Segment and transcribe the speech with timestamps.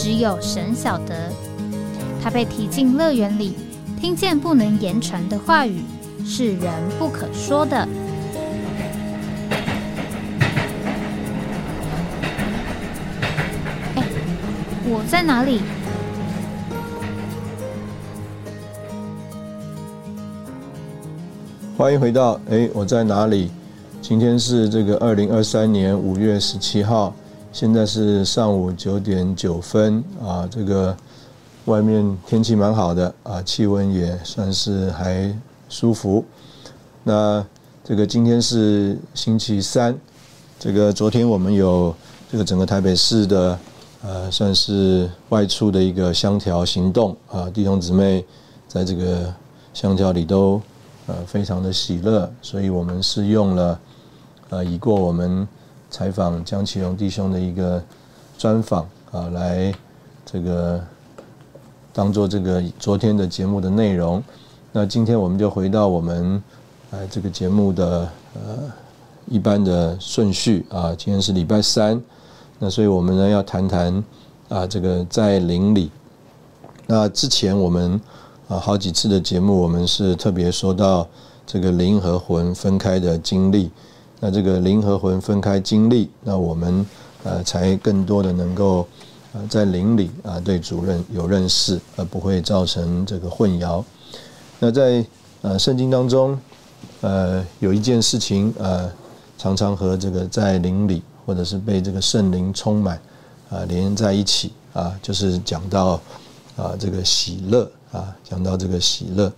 [0.00, 1.28] 只有神晓得，
[2.22, 3.56] 他被提进乐园里，
[4.00, 5.82] 听见不能言传的话语，
[6.24, 7.76] 是人不可说的。
[13.96, 14.04] 哎，
[14.84, 15.62] 我在哪里？
[21.76, 23.50] 欢迎回到哎，我在哪里？
[24.00, 27.12] 今天是这个二零二三年五月十七号。
[27.50, 30.96] 现在是上午九点九分啊，这个
[31.64, 35.34] 外面天气蛮好的啊，气温也算是还
[35.68, 36.24] 舒服。
[37.02, 37.44] 那
[37.82, 39.98] 这个今天是星期三，
[40.58, 41.92] 这个昨天我们有
[42.30, 43.58] 这个整个台北市的
[44.02, 48.24] 呃，算是外出的一个香调行动啊，弟兄姊妹
[48.68, 49.32] 在这个
[49.72, 50.60] 香调里都
[51.06, 53.80] 呃非常的喜乐，所以我们是用了
[54.50, 55.48] 呃已过我们。
[55.90, 57.82] 采访江启荣弟兄的一个
[58.36, 59.74] 专访啊，来
[60.24, 60.80] 这个
[61.92, 64.22] 当做这个昨天的节目的内容。
[64.70, 66.42] 那今天我们就回到我们
[66.90, 68.58] 呃这个节目的呃
[69.26, 70.94] 一般的顺序啊。
[70.94, 72.00] 今天是礼拜三，
[72.58, 74.04] 那所以我们呢要谈谈
[74.48, 75.90] 啊这个在灵里。
[76.86, 78.00] 那之前我们
[78.46, 81.08] 啊好几次的节目，我们是特别说到
[81.46, 83.70] 这个灵和魂分开的经历。
[84.20, 86.84] 那这个灵和魂分开经历，那我们
[87.22, 88.84] 呃才更多的能够
[89.32, 93.84] 呃在灵里啊对主任有认识，而不会造成这个混淆。
[94.58, 95.06] 那在
[95.42, 96.36] 呃圣经当中，
[97.00, 98.90] 呃有一件事情呃
[99.38, 103.00] 常常和这个在灵里或者是被这个圣灵充满
[103.48, 106.00] 啊连在一起啊，就是讲到
[106.56, 109.32] 啊这个喜乐啊，讲到这个喜乐，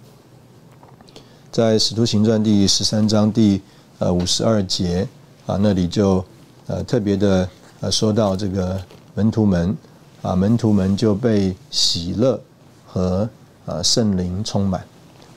[1.52, 3.60] 在使徒行传第十三章第。
[4.00, 5.06] 呃，五十二节
[5.44, 6.24] 啊，那里就
[6.66, 7.46] 呃特别的
[7.80, 8.80] 呃说到这个
[9.14, 9.76] 门徒们
[10.22, 12.40] 啊，门徒们就被喜乐
[12.86, 13.28] 和
[13.66, 14.82] 呃圣灵充满。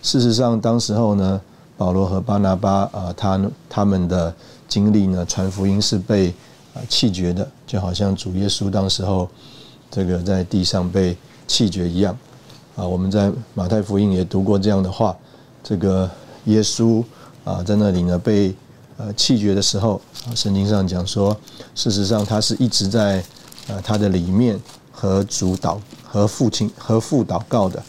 [0.01, 1.41] 事实上，当时候呢，
[1.75, 3.37] 保罗和巴拿巴啊，他
[3.67, 4.33] 他们的
[4.69, 6.29] 经历呢，传福音是被
[6.73, 9.27] 啊弃绝的，就好像主耶稣当时候
[9.91, 12.17] 这个在地上被弃绝一样
[12.77, 12.87] 啊。
[12.87, 15.13] 我们在马太福音也读过这样的话，
[15.61, 16.09] 这个
[16.45, 17.03] 耶稣。
[17.43, 18.55] 啊，在那里呢，被
[18.97, 19.99] 呃弃绝的时候，
[20.33, 21.35] 圣经上讲说，
[21.75, 23.23] 事实上他是一直在
[23.67, 24.59] 呃他的里面
[24.91, 27.83] 和主祷和父亲和父祷告的，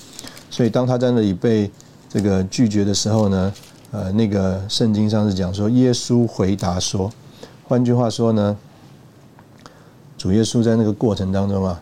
[0.50, 1.70] 所以当他在那里被
[2.08, 3.52] 这个拒绝的时候呢，
[3.92, 7.12] 呃，那个圣经上是讲说，耶稣回答说，
[7.68, 8.56] 换句话说呢，
[10.18, 11.80] 主耶稣在那个过程当中啊，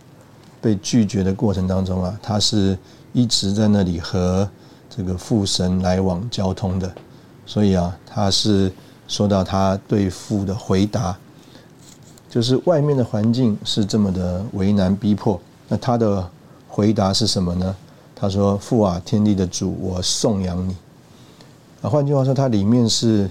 [0.61, 2.77] 被拒绝的过程当中啊，他是
[3.15, 4.47] 一直在那里和
[4.91, 6.93] 这个父神来往交通的。
[7.45, 8.73] 所以啊，他是
[9.09, 11.17] 说到他对父的回答，
[12.31, 16.27] 就是外面的环境是这么的为难逼迫，那他的
[16.69, 17.77] 回答是什么呢？
[18.15, 20.77] 他说：“父啊，天地的主，我颂扬你。”
[21.83, 23.29] 啊，换句话说，它里面是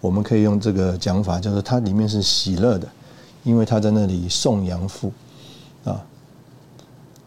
[0.00, 2.88] 我们可以用这个讲法，就是它里面是喜乐的，
[3.44, 5.12] 因为他在那里颂扬父
[5.84, 6.02] 啊，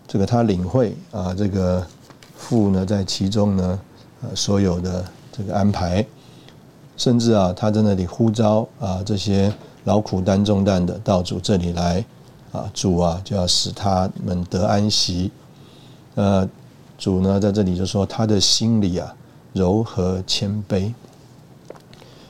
[0.08, 1.86] 这个他领会啊，这个
[2.36, 3.80] 父呢在其中呢，
[4.24, 6.04] 呃，所有的这个安排。
[7.04, 9.54] 甚至啊，他在那里呼召啊，这些
[9.84, 12.02] 劳苦担重担的到主这里来
[12.54, 15.30] 啊，主啊就要使他们得安息。
[16.16, 16.48] 呃，
[16.98, 19.14] 主呢在这里就说，他的心里啊
[19.52, 20.94] 柔和谦卑。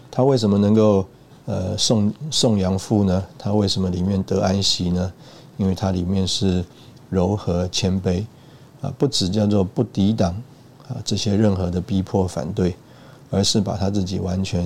[0.09, 1.05] 他为什么能够
[1.45, 3.23] 呃送送养父呢？
[3.37, 5.13] 他为什么里面得安息呢？
[5.57, 6.65] 因为他里面是
[7.11, 8.25] 柔和谦卑
[8.81, 10.33] 啊，不止叫做不抵挡
[10.87, 12.75] 啊这些任何的逼迫反对。
[13.33, 14.63] 而是把他自己完全，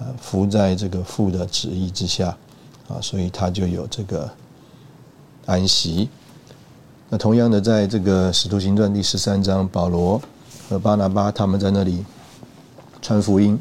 [0.00, 2.36] 呃，服在这个父的旨意之下，
[2.88, 4.28] 啊，所以他就有这个
[5.46, 6.08] 安息。
[7.08, 10.20] 那同样的，在这个使徒行传第十三章，保罗
[10.68, 12.04] 和巴拿巴他们在那里
[13.00, 13.56] 传福音，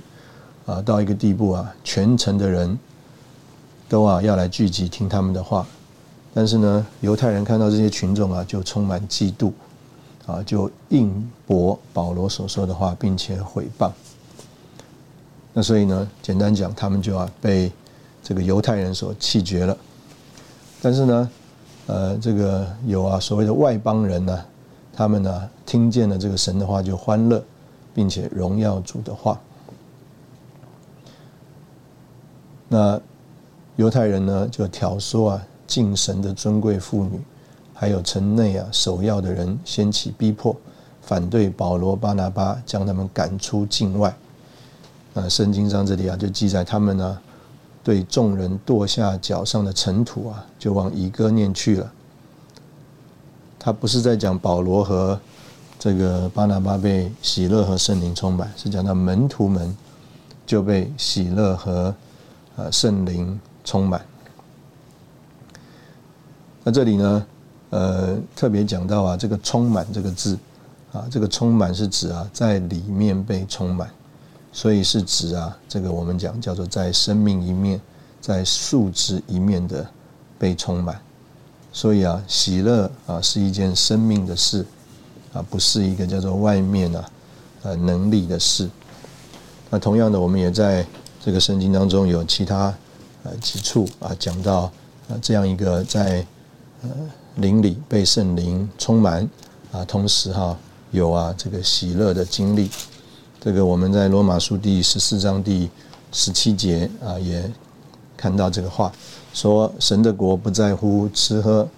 [0.65, 2.79] 啊，到一个地步啊，全城的人
[3.87, 5.67] 都啊要来聚集听他们的话，
[6.33, 9.53] 但是呢，犹太人看到这些群众啊，就充满嫉妒，
[10.25, 13.91] 啊，就应驳保罗所说的话，并且毁谤。
[15.57, 17.71] 那所以呢，简单讲，他们就要被
[18.21, 19.77] 这个犹太人所弃绝了。
[20.81, 21.29] 但是呢，
[21.87, 24.45] 呃，这个有啊，所谓的外邦人呢，
[24.91, 27.41] 他们呢听见了这个神的话就欢乐，
[27.93, 29.39] 并且荣耀主的话。
[32.67, 32.99] 那
[33.77, 37.21] 犹太人呢就挑唆啊敬神的尊贵妇女，
[37.73, 40.53] 还有城内啊首要的人掀起逼迫，
[41.01, 44.13] 反对保罗巴拿巴，将他们赶出境外。
[45.15, 47.17] 那圣经上这里啊就记载他们呢。
[47.83, 51.93] 对众人跺下脚上的尘土啊，就往以哥念去了。
[53.59, 55.19] 他不是在讲保罗和
[55.77, 59.77] 这个巴拿巴被喜乐和圣灵充满，是讲到门徒们
[60.47, 61.93] 就被喜乐和
[62.55, 64.03] 呃圣灵充满。
[66.63, 67.25] 那这里呢，
[67.69, 70.35] 呃，特别讲到啊，这个“充满”这个字
[70.91, 73.87] 啊，这个“充满”是指啊，在里面被充满。
[74.55, 77.79] 所以是指啊，这个我们讲叫做在生命一面，
[78.21, 79.85] 在素质一面的
[80.39, 80.97] 被充满。
[81.73, 84.65] 所以啊，喜乐啊是一件生命的事
[85.33, 87.05] 啊，不是一个叫做外面啊
[87.63, 88.69] 呃能力的事。
[89.69, 90.87] 那同样的，我们也在
[91.21, 92.73] 这个圣经当中有其他
[93.23, 94.71] 呃几处啊讲到
[95.09, 96.25] 啊这样一个在
[96.81, 96.89] 呃
[97.35, 99.29] 灵里被圣灵充满
[99.73, 100.57] 啊，同时哈
[100.91, 102.71] 有啊这个喜乐的经历。
[103.45, 105.69] 这个我们在罗马书第十四章第
[106.11, 107.47] 十七节啊，也
[108.17, 108.91] 看到这个话，
[109.35, 111.69] 说神的国不在乎吃喝，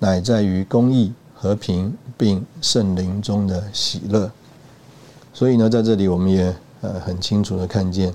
[0.00, 4.30] 乃在于公义、和平，并圣灵中的喜乐。
[5.32, 8.14] 所以呢，在这里我们也呃很清楚的看见，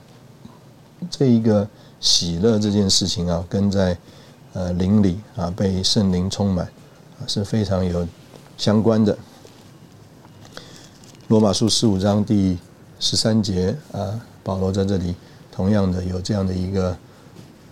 [1.09, 1.67] 这一个
[1.99, 3.97] 喜乐这件事情啊，跟在
[4.53, 6.67] 呃灵里啊被圣灵充满
[7.19, 8.07] 啊是非常有
[8.55, 9.17] 相关的。
[11.29, 12.59] 罗马书十五章第。
[12.99, 15.15] 十三节啊，保罗在这里
[15.51, 16.97] 同样的有这样的一个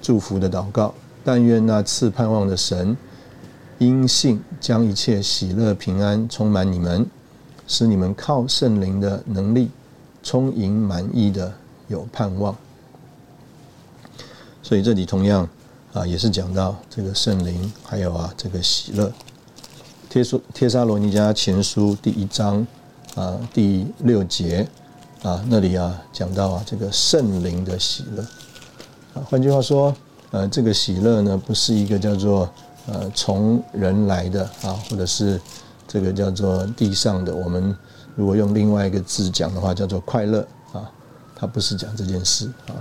[0.02, 0.94] 祝福的祷告：
[1.24, 2.96] 但愿那赐盼望的神，
[3.80, 7.06] 因信将一切喜乐平安充满你们，
[7.68, 9.72] 使你们靠圣灵的能力
[10.22, 11.52] 充盈满意的
[11.88, 12.56] 有盼望。
[14.62, 15.48] 所以这里同样
[15.94, 19.12] 啊，也是讲到这个圣灵，还有啊这个喜乐。
[20.08, 22.66] 贴书帖撒罗尼迦前书第一章
[23.16, 24.68] 啊第六节。
[25.26, 28.22] 啊，那里啊讲到啊这个圣灵的喜乐，
[29.16, 29.92] 啊，换句话说，
[30.30, 32.48] 呃，这个喜乐呢不是一个叫做
[32.86, 35.42] 呃从人来的啊，或者是
[35.88, 37.36] 这个叫做地上的。
[37.36, 37.76] 我们
[38.16, 40.88] 如果用另外一个字讲的话，叫做快乐啊，
[41.36, 42.78] 它不是讲这件事啊。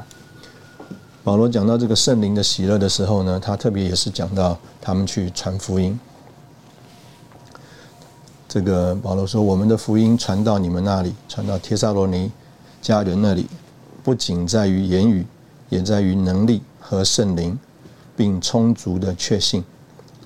[1.22, 5.98] 保罗讲到这个圣灵的喜乐的时候呢，他特别也是讲到他们去传福音。
[8.54, 12.30] 这个保罗说：“我们的福音传到你们那里，传到帖撒罗尼
[12.80, 13.48] 家人那里，
[14.04, 15.26] 不仅在于言语，
[15.70, 17.58] 也在于能力和圣灵，
[18.16, 19.64] 并充足的确信。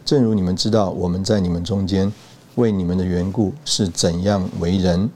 [0.04, 2.12] 正如你们知道，我们在你们中间
[2.56, 5.08] 为你们的缘故是怎样为人，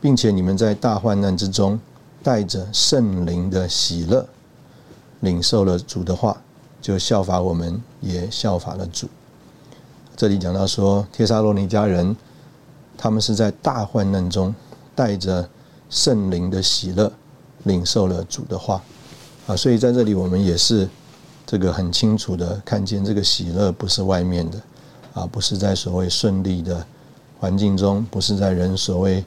[0.00, 1.78] 并且你们在大患难之中
[2.24, 4.26] 带着圣灵的喜乐，
[5.20, 6.42] 领受了主的话，
[6.80, 9.06] 就效法我们，也效法了主。
[10.16, 12.16] 这里讲到说，帖撒罗尼家人。”
[13.02, 14.54] 他们是在大患难中
[14.94, 15.48] 带着
[15.90, 17.12] 圣灵的喜乐，
[17.64, 18.80] 领受了主的话
[19.48, 20.88] 啊，所以在这里我们也是
[21.44, 24.60] 这个很清楚的看见，这个喜乐不是外面的
[25.14, 26.86] 啊，不是在所谓顺利的
[27.40, 29.24] 环境中，不是在人所谓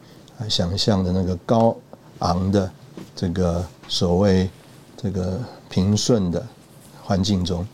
[0.48, 1.76] 想象的那个高
[2.20, 2.72] 昂的
[3.14, 4.50] 这个所谓
[4.96, 6.42] 这个平顺的
[7.04, 7.68] 环境中。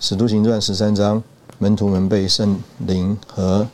[0.00, 1.22] 使徒行传十三章，
[1.58, 3.64] 门徒们被圣灵和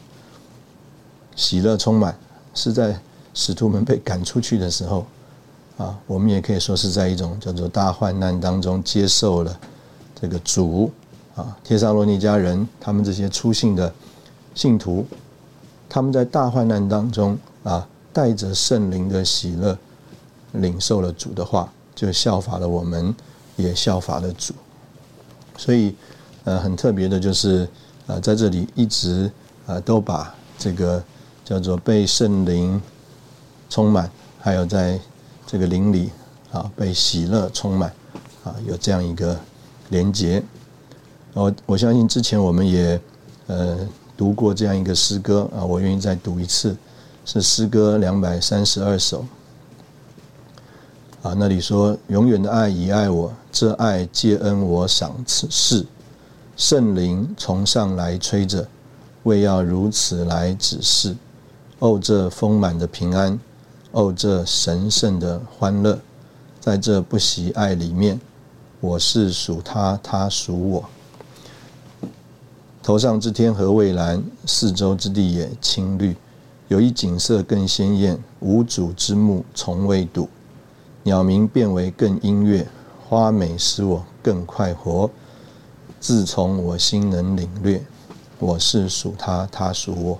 [1.36, 2.16] 喜乐充满，
[2.54, 2.98] 是在
[3.34, 5.06] 使徒们被赶出去的时候，
[5.76, 9.60] 啊，我们也可以说是在一种叫做大患难当中接受了
[10.18, 10.90] 这个主，
[11.34, 13.92] 啊，帖撒罗尼迦人他们这些出信的
[14.54, 15.06] 信徒，
[15.90, 19.76] 他们在大患难当中啊，带着圣灵的喜乐，
[20.52, 23.14] 领受了主的话，就效法了我们，
[23.56, 24.54] 也效法了主。
[25.58, 25.94] 所以，
[26.44, 27.68] 呃，很特别的就是，
[28.06, 29.30] 呃，在这里一直
[29.66, 31.04] 呃都把这个。
[31.46, 32.82] 叫做被圣灵
[33.70, 34.10] 充满，
[34.40, 34.98] 还有在
[35.46, 36.10] 这个灵里
[36.50, 37.92] 啊被喜乐充满
[38.42, 39.38] 啊，有这样一个
[39.90, 40.42] 连结。
[41.34, 43.00] 我我相信之前我们也
[43.46, 43.78] 呃
[44.16, 46.76] 读过这样一个诗歌啊，我愿意再读一次，
[47.24, 49.24] 是诗歌两百三十二首
[51.22, 55.86] 啊，那里说永远的爱已爱我，这爱借恩我赏赐是
[56.56, 58.66] 圣灵从上来吹着，
[59.22, 61.14] 为要如此来指示。
[61.78, 63.38] 哦，这丰满的平安，
[63.90, 65.98] 哦，这神圣的欢乐，
[66.58, 68.18] 在这不喜爱里面，
[68.80, 70.84] 我是属他，他属我。
[72.82, 76.16] 头上之天何蔚蓝，四周之地也青绿。
[76.68, 80.28] 有一景色更鲜艳，无主之目从未睹。
[81.02, 82.66] 鸟鸣变为更音乐，
[83.06, 85.10] 花美使我更快活。
[86.00, 87.84] 自从我心能领略，
[88.38, 90.18] 我是属他，他属我。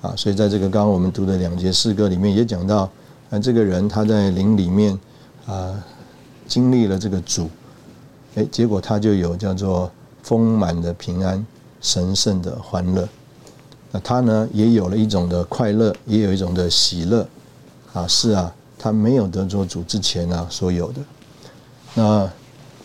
[0.00, 2.88] 啊，所以在这个刚刚我们读的两节诗歌里面，也讲到，
[3.30, 4.96] 啊，这个人他在灵里面
[5.46, 5.74] 啊，
[6.46, 7.50] 经历了这个主，
[8.36, 9.90] 哎，结果他就有叫做
[10.22, 11.44] 丰满的平安，
[11.80, 13.08] 神圣的欢乐。
[13.90, 17.26] 那他呢，也有了一种的快乐，也有一种的喜乐，
[17.92, 21.00] 啊，是啊，他没有得做主之前啊所有的。
[21.94, 22.30] 那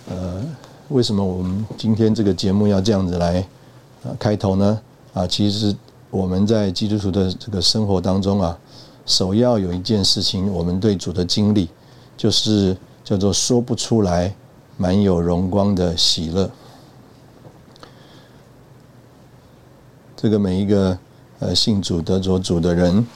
[0.10, 0.44] 呃，
[0.90, 3.46] 为什么我们今天这个节目要这样子来
[4.04, 4.82] 啊开头呢？
[5.14, 5.76] 啊，其实
[6.14, 8.56] 我们在基督徒的这个生活当中啊，
[9.04, 11.68] 首要有一件事情，我们对主的经历，
[12.16, 14.32] 就是叫做说不出来，
[14.78, 16.48] 满有荣光的喜乐。
[20.16, 20.96] 这个每一个
[21.40, 23.08] 呃信主得着主的人，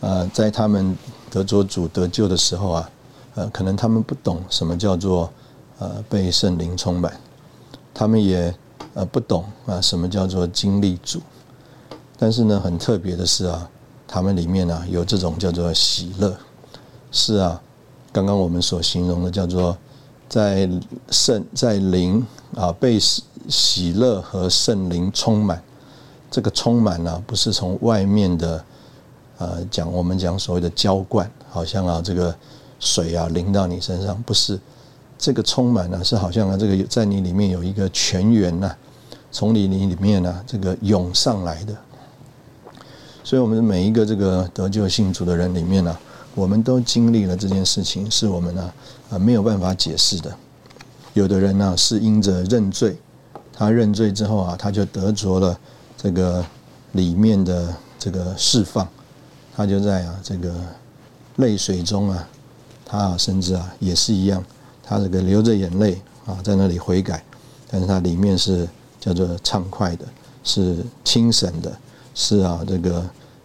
[0.00, 0.96] 呃，在他们
[1.30, 2.90] 得着主得救的时候啊，
[3.34, 5.30] 呃，可能他们不懂什么叫做
[5.78, 7.20] 呃被圣灵充满，
[7.92, 8.54] 他们也
[8.94, 11.20] 呃不懂啊什么叫做经历主，
[12.18, 13.68] 但是呢，很特别的是啊，
[14.08, 16.34] 他们里面呢有这种叫做喜乐，
[17.12, 17.60] 是啊，
[18.12, 19.76] 刚刚我们所形容的叫做
[20.28, 20.68] 在
[21.10, 22.98] 圣在灵啊被
[23.48, 25.62] 喜乐和圣灵充满。
[26.30, 28.64] 这个充满呢，不是从外面的，
[29.38, 32.34] 呃，讲我们讲所谓的浇灌，好像啊，这个
[32.80, 34.58] 水啊淋到你身上，不是
[35.16, 38.74] 这个充满呢，是好像啊，这个在你里面有一个泉源呐，
[39.30, 41.76] 从你你里面呢，这个涌上来的。
[43.26, 45.98] 所以，我们每一个这个得救信主的人里面呢，
[46.36, 48.72] 我们都经历了这件事情，是我们呢
[49.10, 50.32] 啊没有办法解释的。
[51.12, 52.96] 有的人呢是因着认罪，
[53.52, 55.58] 他认罪之后啊，他就得着了。
[55.96, 56.46] 这个
[56.92, 58.86] 里面的这个释放，
[59.56, 60.54] 他就在啊这个
[61.38, 62.28] 泪水中啊，
[62.84, 64.40] 他啊甚至啊也是一样，
[64.84, 67.24] 他这个流着眼泪啊在那里悔改，
[67.68, 68.68] 但是他里面是
[69.00, 70.04] 叫做畅快的，
[70.44, 71.76] 是清神的，
[72.18, 73.04] 是啊这个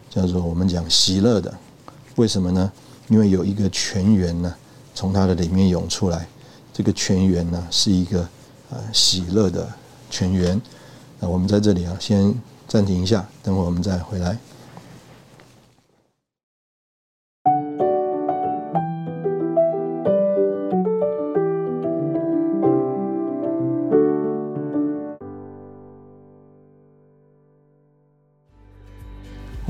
[0.10, 1.54] 叫做我们讲喜乐的，
[2.16, 2.72] 为什么呢？
[3.10, 4.56] 因为有一个泉源呢
[4.96, 6.26] 从它的里面涌出来，
[6.74, 8.26] 这个泉源呢是一个
[8.70, 9.68] 呃喜乐的
[10.10, 10.60] 泉源。
[11.20, 12.34] 那我们在这里啊，先
[12.66, 14.38] 暂停一下，等会我们再回来。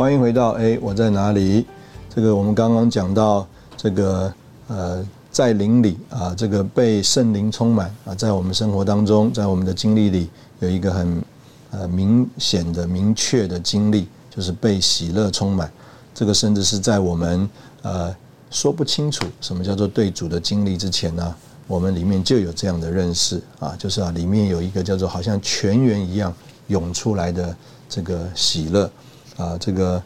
[0.01, 1.63] 欢迎回到哎，我在哪里？
[2.09, 4.33] 这个我们刚刚讲到这个
[4.67, 10.27] 呃，在灵里啊，这个被圣灵充满啊，在我们生活当中，在我们的经历里，
[10.59, 11.23] 有一个很。
[11.69, 15.71] 呃，明显的、明确的经历，就是被喜乐充满。
[16.15, 17.47] 这个甚至是在我们
[17.83, 18.13] 呃
[18.49, 21.35] 说不清楚什么叫做对主的经历之前呢，
[21.67, 26.33] 我们里面就有这样的认识啊，就是啊，里面有一个叫做好像泉源一样
[26.67, 27.55] 涌出来的
[27.87, 28.89] 这个喜乐
[29.37, 30.01] 啊，这个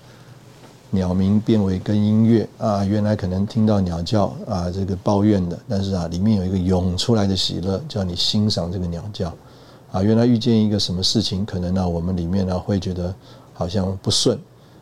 [0.91, 9.33] 鸟鸣变为跟音乐啊，原来可能听到鸟叫啊，这个抱怨的，但是啊，里面有一个涌出来的喜乐，叫你欣赏这个鸟叫。
[9.91, 13.13] 啊，原来遇见一个什么事情，可能呢，我们里面呢会觉得
[13.53, 14.37] 好像不顺，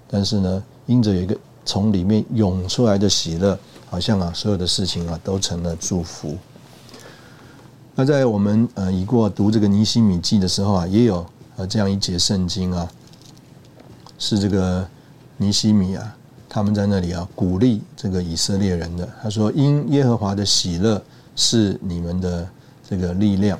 [0.09, 3.57] 但是呢，因着有一个从里面涌出来的喜乐，
[3.89, 6.35] 好像啊，所有的事情啊都成了祝福。
[7.93, 11.23] 那在我们呃已过读这个尼西米记的时候啊，也有
[11.57, 12.91] 呃这样一节圣经啊，
[14.25, 14.87] 是这个
[15.35, 16.15] 尼西米啊，
[16.47, 21.03] 他们在那里啊鼓励这个以色列人的，他说：“因耶和华的喜乐
[21.35, 22.47] 是你们的
[22.89, 23.59] 这个力量。”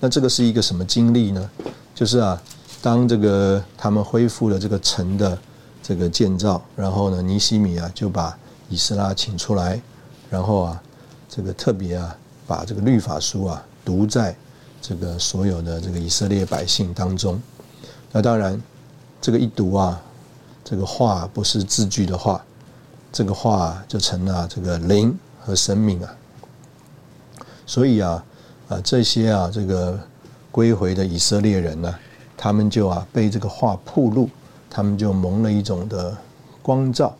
[0.00, 1.50] 那这个是一个什么经历呢？
[1.94, 2.42] 就是啊，
[2.80, 5.38] 当这个他们恢复了这个城的
[5.82, 8.34] 这个建造，然后呢，尼西米啊就把
[8.70, 9.78] 以斯拉请出来，
[10.30, 10.82] 然后啊，
[11.28, 14.34] 这个特别啊，把这个律法书啊读在
[14.80, 17.38] 这个所有的这个以色列百姓当中。
[18.10, 18.58] 那当然，
[19.22, 19.98] 这个一读啊，
[20.62, 22.44] 这个话不是字句的话，
[23.10, 26.14] 这个话就成了这个灵和生命啊。
[27.64, 28.22] 所以啊。
[28.68, 30.00] 啊，这些啊，这个
[30.50, 31.94] 归回的以色列人呢，
[32.38, 34.30] 他们就啊被这个话铺路，
[34.70, 36.16] 他们就蒙了一种的
[36.62, 37.14] 光照。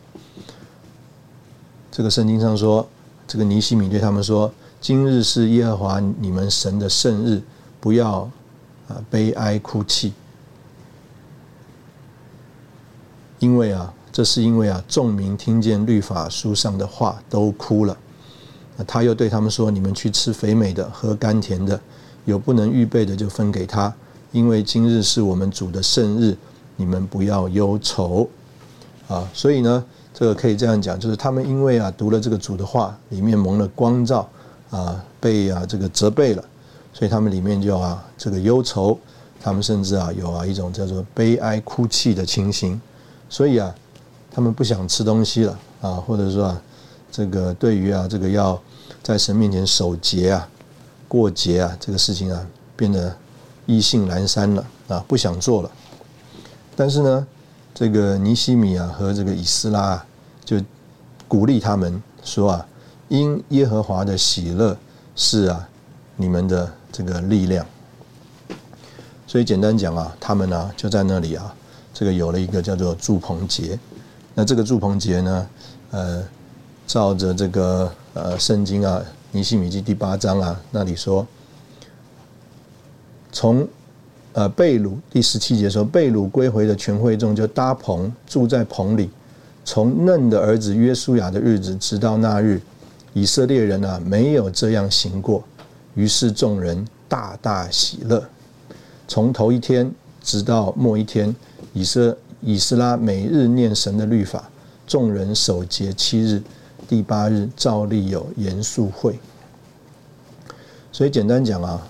[1.91, 2.87] 这个圣经上说，
[3.27, 7.43] 这个尼西米对他们说：“今日是耶和华你们神的圣日，
[7.79, 8.27] 不要
[8.87, 10.11] 啊悲哀哭泣，
[13.43, 17.97] 因为啊，这是因为啊众民听见律法书上的话都哭了。”
[18.87, 21.77] 他又对他们说：“你们去吃肥美的，喝甘甜的，
[22.23, 23.93] 有不能预备的就分给他，
[24.31, 26.37] 因为今日是我们主的圣日，
[26.77, 28.29] 你们不要忧愁。
[29.09, 29.83] 啊，所以呢，
[30.13, 34.27] 这个可以这样讲，就是他们因为啊读了这个主的话，里面蒙了光照，
[34.69, 36.43] 啊被啊这个责备了，
[36.93, 38.97] 所以他们里面就啊这个忧愁，
[39.41, 42.81] 他们甚至啊有啊一种叫做悲哀哭泣的情形，
[43.33, 43.73] 所以啊
[44.31, 46.61] 他们不想吃东西了啊，或者说啊
[47.11, 48.61] 这个对于啊这个要
[49.01, 50.47] 在神面前守节啊
[51.07, 53.15] 过节啊这个事情啊变得
[53.65, 55.71] 意兴阑珊了啊不想做了，
[56.75, 57.27] 但是呢。
[57.75, 60.05] 这个尼西米啊和这个以斯拉
[60.45, 60.61] 就
[61.27, 62.67] 鼓励他们说啊，
[63.07, 64.77] 因耶和华的喜乐
[65.15, 65.67] 是啊
[66.15, 67.65] 你们的这个力量。
[69.25, 71.51] 所以简单讲啊，他们呢就在那里啊，
[71.93, 73.77] 这个有了一个叫做祝棚节。
[74.33, 75.49] 那这个祝棚节呢，
[75.91, 76.23] 呃，
[76.87, 81.25] 照着这个呃圣经啊尼西米记第八章啊那里说，
[83.31, 83.67] 从。
[84.35, 89.11] 呃，贝鲁第十七节说，贝鲁归回的全会众就搭棚住在棚里，
[89.63, 92.59] 从嫩的儿子约书亚的日子直到那日，
[93.13, 95.43] 以色列人啊没有这样行过，
[95.93, 98.27] 于是众人大大喜乐。
[99.07, 101.35] 从头一天直到末一天，
[101.73, 104.49] 以色以斯拉每日念神的律法，
[104.87, 106.41] 众人守节七日，
[106.87, 109.19] 第八日照例有严肃会。
[110.91, 111.85] 所以简单讲啊，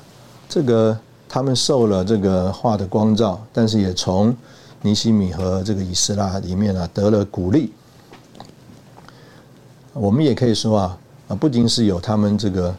[0.50, 0.98] 这个。
[1.26, 4.38] 他们受了这个话的光照，但是也从
[4.84, 7.74] 尼西米和这个以斯拉里面啊得了鼓励。
[9.94, 10.98] 我们也可以说啊
[11.30, 12.76] 啊，不仅是有他们这个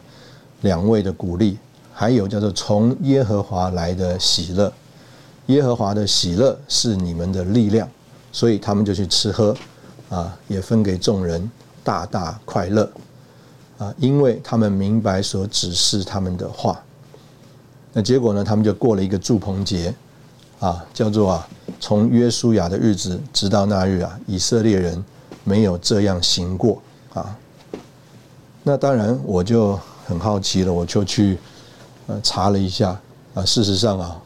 [0.61, 1.57] 两位的鼓励，
[1.93, 4.71] 还有叫做从耶和华来的喜乐。
[5.47, 7.87] 耶和华的喜乐是你们的力量，
[8.31, 9.55] 所以他们就去吃喝
[10.09, 11.49] 啊，也分给众人，
[11.83, 12.89] 大大快乐
[13.77, 16.81] 啊，因为他们明白所指示他们的话。
[17.93, 18.43] 那结果呢？
[18.43, 19.93] 他们就过了一个祝棚节，
[20.59, 21.47] 啊，叫做啊，
[21.79, 25.01] 从约书亚的日子直到那日啊，以色列人
[25.45, 26.81] 没有这样行过
[27.13, 27.37] 啊。
[28.63, 31.37] 那当然，我就很好奇了，我就去
[32.07, 32.99] 呃查了一下
[33.33, 33.45] 啊。
[33.45, 34.21] 事实上啊，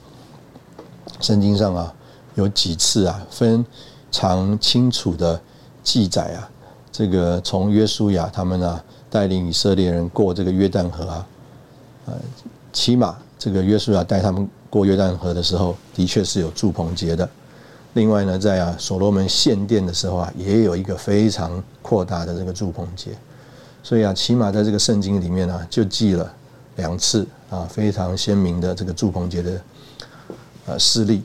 [1.20, 1.94] 圣经上啊
[2.36, 3.64] 有几次啊非
[4.12, 5.40] 常清楚的
[5.84, 6.50] 记载啊，
[6.92, 11.28] 这个从约书亚他们啊带领以色列人过这个约旦河啊，
[12.06, 12.14] 呃，
[12.74, 13.18] 起码。
[13.42, 17.30] 这个约书亚带他们过约旦河的时候，的确是有祝棚节的。
[17.94, 23.12] 另外呢，在啊所罗门献殿的时候啊，也有一个非常扩大的这个祝棚节。
[23.82, 26.30] 所以啊，起码在这个圣经里面呢，就记了
[26.76, 29.62] 两次啊非常鲜明的这个祝棚节的
[30.70, 31.24] 呃事例。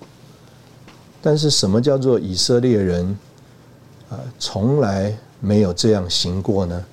[1.23, 3.17] 但是什么叫做以色列人
[4.11, 6.85] 啊从来没有这样行过呢？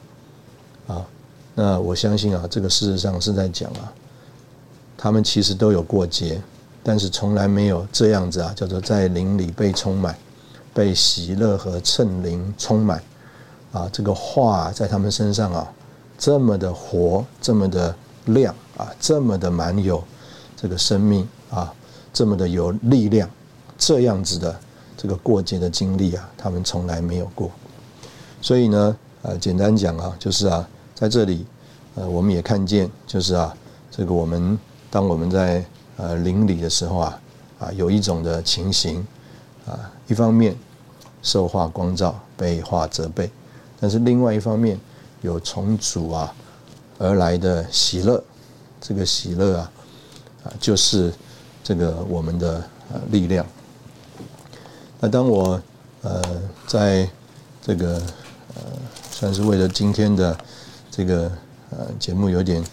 [0.87, 1.05] 啊，
[1.55, 3.91] 那我相信啊，这个事实上是在讲啊。
[4.97, 6.39] 他们其实都有过节，
[6.83, 10.15] 但是从来没有这样子啊，叫做在灵里被充满，
[10.73, 13.01] 被喜乐和称灵充满，
[13.71, 15.73] 啊，这个话在他们身上啊，
[16.19, 20.03] 这么的活，这么的亮啊，这么的满有
[20.55, 21.73] 这个生命啊，
[22.13, 23.29] 这么的有力量，
[23.77, 24.59] 这样子的
[24.97, 27.51] 这个过节的经历啊，他们从来没有过。
[28.41, 31.45] 所以呢，呃，简单讲啊，就是啊，在这里，
[31.95, 33.55] 呃，我们也看见，就是啊，
[33.89, 34.57] 这个我们。
[34.93, 35.63] 当我们在
[35.95, 37.21] 呃邻里的时候啊，
[37.59, 38.97] 啊有一种的情形
[39.65, 40.53] 啊，一方面
[41.23, 43.31] 受化光照被化责备，
[43.79, 44.77] 但是另外一方面
[45.21, 46.35] 有重组啊
[46.97, 48.21] 而来的喜乐，
[48.81, 49.71] 这个喜乐啊
[50.43, 51.13] 啊就是
[51.63, 53.45] 这个我们的呃力量。
[54.99, 55.61] 那当我
[56.01, 56.21] 呃
[56.67, 57.09] 在
[57.61, 57.95] 这个
[58.55, 58.61] 呃
[59.11, 60.37] 算是为了今天的
[60.89, 61.31] 这个
[61.69, 62.63] 呃节目有点。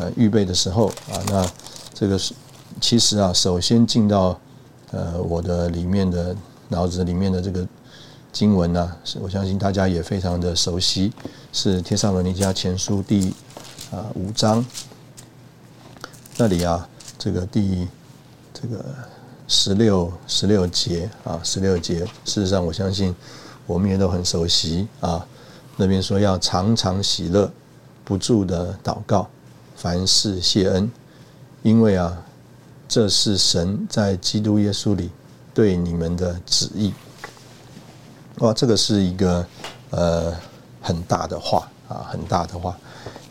[0.00, 1.46] 呃，预备的时候啊，那
[1.92, 2.32] 这个是
[2.80, 4.40] 其实啊，首先进到
[4.90, 6.34] 呃我的里面的
[6.68, 7.68] 脑子里面的这个
[8.32, 11.12] 经文呢，是我相信大家也非常的熟悉，
[11.52, 13.34] 是《帖撒罗尼迦前书》第
[13.90, 14.64] 啊五章
[16.38, 17.86] 那里啊，这个第
[18.52, 18.84] 这个
[19.48, 23.14] 十六十六节啊，十六节，事实上我相信
[23.66, 25.26] 我们也都很熟悉啊，
[25.76, 27.50] 那边说要常常喜乐，
[28.04, 29.28] 不住的祷告。
[29.74, 30.88] 凡事谢恩，
[31.62, 32.22] 因为啊，
[32.86, 35.10] 这是神在基督耶稣里
[35.52, 36.92] 对你们的旨意。
[38.38, 39.44] 哇，这个是一个
[39.90, 40.32] 呃
[40.80, 42.76] 很大的话啊，很大的话。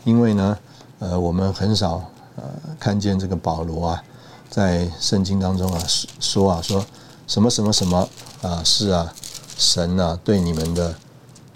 [0.04, 0.58] 因为呢，
[0.98, 2.04] 呃，我们很少
[2.36, 2.44] 呃
[2.78, 4.04] 看见这个保罗啊，
[4.52, 5.82] 在圣经当中啊
[6.20, 6.86] 说啊说
[7.26, 8.08] 什么什么什么
[8.42, 9.12] 啊是啊
[9.58, 10.94] 神啊对你们的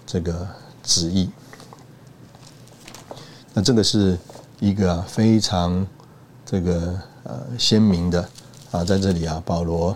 [0.05, 0.45] 这个
[0.83, 1.29] 旨意。
[3.53, 4.17] 那这个是。
[4.59, 5.85] 一个非常
[6.43, 8.27] 这个呃鲜明的
[8.71, 9.95] 啊，在这里啊，保罗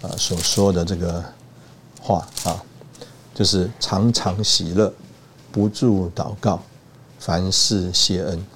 [0.00, 1.24] 啊所说的这个
[2.00, 2.62] 话啊，
[3.34, 4.94] 就是常常喜乐，
[5.50, 6.62] 不住祷告，
[7.18, 8.46] 凡事谢恩。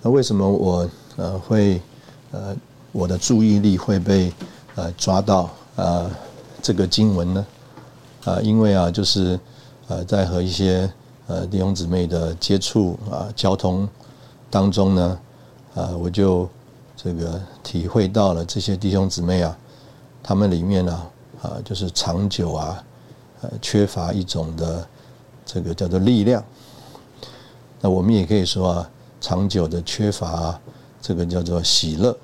[0.00, 1.80] 那为什么我呃会
[2.32, 2.56] 呃
[2.92, 4.32] 我的注意力会被
[4.74, 6.10] 呃抓到呃
[6.60, 7.46] 这个经文呢？
[8.24, 9.38] 啊，因为啊，就是
[9.88, 10.90] 呃在和一些
[11.26, 13.88] 呃弟兄姊妹的接触啊交通
[14.50, 15.18] 当中呢，
[15.74, 16.48] 啊我就
[16.96, 19.56] 这个体会到了这些弟兄姊妹啊，
[20.22, 21.06] 他们里面呢
[21.42, 22.84] 啊就是长久啊
[23.42, 24.86] 呃缺乏一种的
[25.46, 26.42] 这个叫做力量。
[27.80, 28.90] 那我们也可以说啊。
[29.20, 30.60] 长久的缺乏，
[31.06, 32.16] 这个叫做喜乐。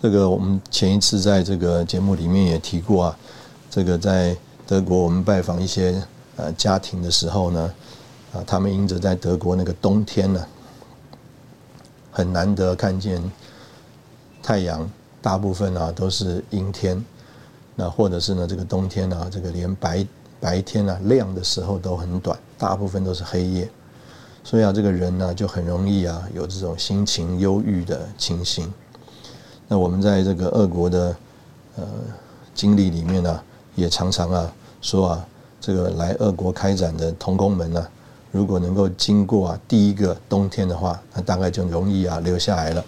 [0.00, 3.18] 这个我们前一次在这个节目里面也提过啊。
[3.68, 6.00] 这个在德国，我们拜访一些
[6.36, 7.74] 呃家庭的时候呢，
[8.32, 10.46] 啊，他们因着在德国那个冬天呢，
[12.12, 13.20] 很难得看见
[14.40, 14.88] 太阳，
[15.20, 17.04] 大部分啊都是阴天。
[17.74, 20.06] 那或者是呢，这个冬天啊，这个连白
[20.38, 23.68] 白天啊亮的时候都很短，大部分都是黑夜。
[24.44, 28.70] 所以啊，这个人呢就很容易啊有这种心情忧郁的情形。
[29.66, 31.16] 那我们在这个俄国的
[31.76, 31.84] 呃
[32.54, 33.40] 经历里面呢，
[33.74, 34.52] 也常常啊
[34.82, 35.26] 说啊，
[35.62, 37.88] 这个来俄国开展的童工们呢，
[38.30, 42.84] 如果能够经过啊第一个冬天的话，那大概就容易啊留下来了。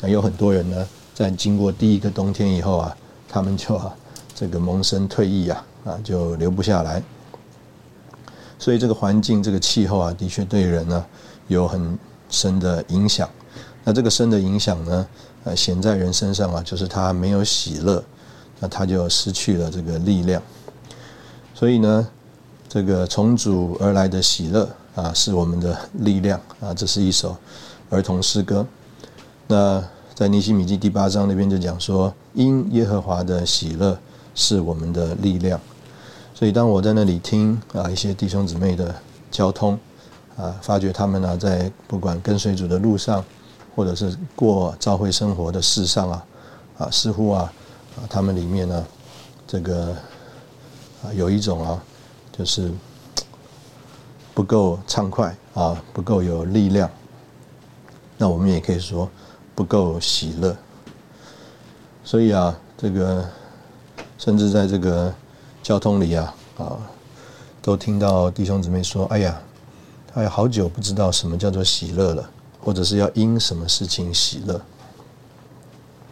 [0.00, 2.96] 那有很多人呢，在经过第一个冬天以后啊，
[3.28, 3.94] 他们就啊
[4.34, 7.02] 这个萌生退役啊啊就留不下来。
[8.58, 11.04] 所以这个环境、这个气候啊，的确对人呢
[11.48, 11.98] 有很
[12.30, 13.28] 深的影响。
[13.84, 15.06] 那这个深的影响呢，
[15.44, 18.02] 呃，显在人身上啊，就是他没有喜乐，
[18.58, 20.42] 那他就失去了这个力量。
[21.54, 22.08] 所以呢，
[22.68, 26.74] 这个从主而来的喜乐啊，是我们的力量啊。
[26.74, 27.36] 这是一首
[27.90, 28.66] 儿童诗歌。
[29.46, 29.82] 那
[30.14, 33.96] 在尼西米记第八章那边就讲说，因耶和华的喜乐
[34.34, 35.60] 是我们的力量。
[36.38, 38.94] 所以，当我在那里听啊一些弟兄姊妹的
[39.30, 39.72] 交通
[40.36, 43.24] 啊，发觉他们呢在不管跟随主的路上，
[43.74, 46.26] 或者是过教会生活的事上啊，
[46.76, 47.50] 啊似乎啊
[47.96, 48.86] 啊他们里面呢
[49.46, 49.96] 这个
[51.02, 51.82] 啊有一种啊
[52.30, 52.70] 就是
[54.34, 56.90] 不够畅快啊，不够有力量。
[58.18, 59.08] 那我们也可以说
[59.54, 60.54] 不够喜乐。
[62.04, 63.26] 所以啊，这个
[64.18, 65.14] 甚至在这个。
[65.66, 66.78] 交通里啊啊，
[67.60, 69.42] 都听到弟兄姊妹说：“哎呀，
[70.14, 74.60] 哎呀，好久不知道什么叫做喜乐了，或者是要因什么事情喜乐。”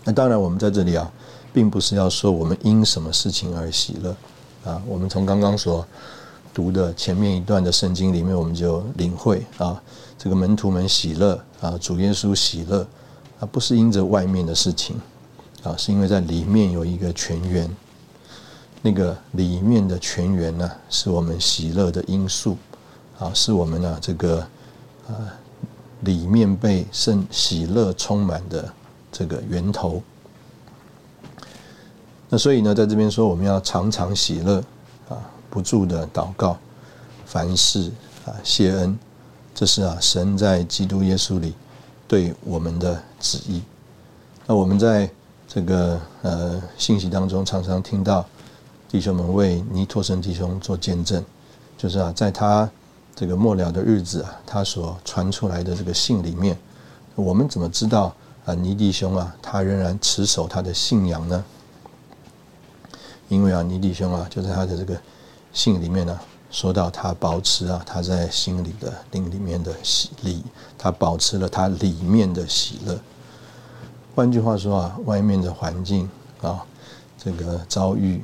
[0.02, 1.08] 那当然，我们在这里啊，
[1.52, 4.16] 并不是要说我们因什么事情而喜乐
[4.64, 4.82] 啊。
[4.88, 5.86] 我们从刚刚所
[6.52, 9.80] 读的前面一段的圣经里面，我们就领会啊，
[10.18, 12.84] 这个门徒们喜乐啊，主耶稣喜乐
[13.38, 15.00] 啊，不是因着外面的事情
[15.62, 17.70] 啊，是因为在里面有一个泉源。
[18.86, 22.58] 那个里面的泉源呢，是我们喜乐的因素，
[23.18, 24.46] 啊，是我们呢这个
[25.08, 25.14] 呃
[26.00, 28.70] 里面被圣喜乐充满的
[29.10, 30.02] 这个源头。
[32.28, 34.62] 那所以呢，在这边说我们要常常喜乐，
[35.08, 35.16] 啊，
[35.48, 36.58] 不住的祷告，
[37.24, 37.90] 凡事
[38.26, 38.98] 啊谢恩，
[39.54, 41.54] 这是啊神在基督耶稣里
[42.06, 43.62] 对我们的旨意。
[44.46, 45.08] 那我们在
[45.48, 48.22] 这个呃信息当中常常听到。
[48.94, 51.20] 弟兄们为尼托生弟兄做见证，
[51.76, 52.70] 就是啊，在他
[53.12, 56.56] 这个末了的日子啊，他所传出来的这个信里面，
[57.16, 58.54] 我们怎么知道啊？
[58.54, 61.44] 尼弟兄啊，他仍然持守他的信仰呢？
[63.28, 64.96] 因为啊，尼弟兄啊，就在他的这个
[65.52, 66.16] 信里面呢，
[66.52, 70.40] 说到他保持啊，他在心里的灵里面的喜力，
[70.78, 72.96] 他保持了他里面的喜乐。
[74.14, 76.08] 换句话说啊，外面的环境
[76.40, 76.64] 啊，
[77.18, 78.22] 这个遭遇。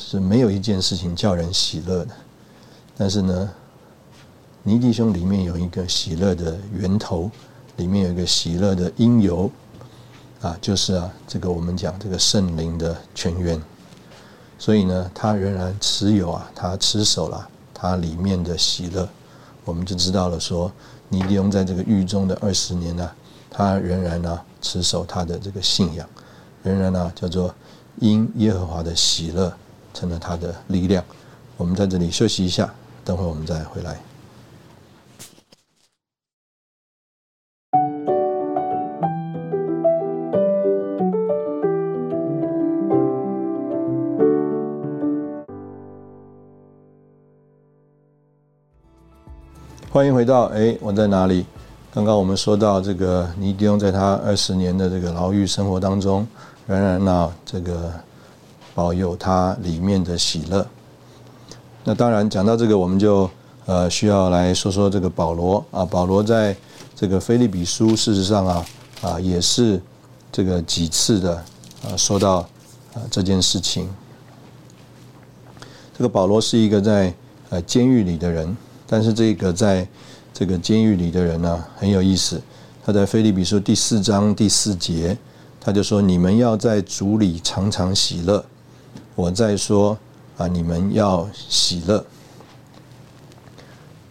[0.00, 2.14] 是没有一件事情叫人喜乐的，
[2.96, 3.50] 但是呢，
[4.62, 7.30] 尼弟兄里面有一个喜乐的源头，
[7.76, 9.48] 里面有一个喜乐的因由，
[10.40, 13.60] 啊，就是啊，这个我们讲这个圣灵的泉源，
[14.58, 19.08] 所以呢，他仍然持有啊，他持守了他里面的喜乐，
[19.64, 20.72] 我们就知道了说，
[21.08, 23.08] 尼弟兄在这个狱中的二十年呢，
[23.48, 26.08] 他仍然呢持守他的这个信仰，
[26.64, 27.54] 仍然呢叫做
[28.00, 29.54] 因耶和华的喜乐。
[29.92, 31.04] 成了他的力量。
[31.56, 32.72] 我们在这里休息一下，
[33.04, 33.98] 等会我们再回来。
[49.92, 51.44] 欢迎回到哎，我在哪里？
[51.92, 56.24] 刚刚我们说到这个尼迪翁在他二十年的这个牢狱生活当中，
[56.68, 57.92] 仍然呢这个
[58.80, 60.66] 保有他里面的喜乐。
[61.84, 63.28] 那当然讲到这个，我们就
[63.66, 66.56] 呃需要来说说这个保罗啊，保罗在
[66.96, 68.64] 这个菲利比书事实上啊
[69.02, 69.78] 啊也是
[70.32, 71.36] 这个几次的
[71.84, 72.48] 啊说到
[73.10, 73.86] 这件事情。
[75.94, 77.12] 这个保罗是一个在
[77.50, 79.86] 呃监狱里的人，但是这个在
[80.32, 82.40] 这个监狱里的人呢很有意思，
[82.82, 85.18] 他在菲利比书第四章第四节，
[85.60, 88.42] 他就说：“你们要在主里常常喜乐。”
[89.20, 89.98] 我在说
[90.38, 92.02] 啊，你们要喜乐。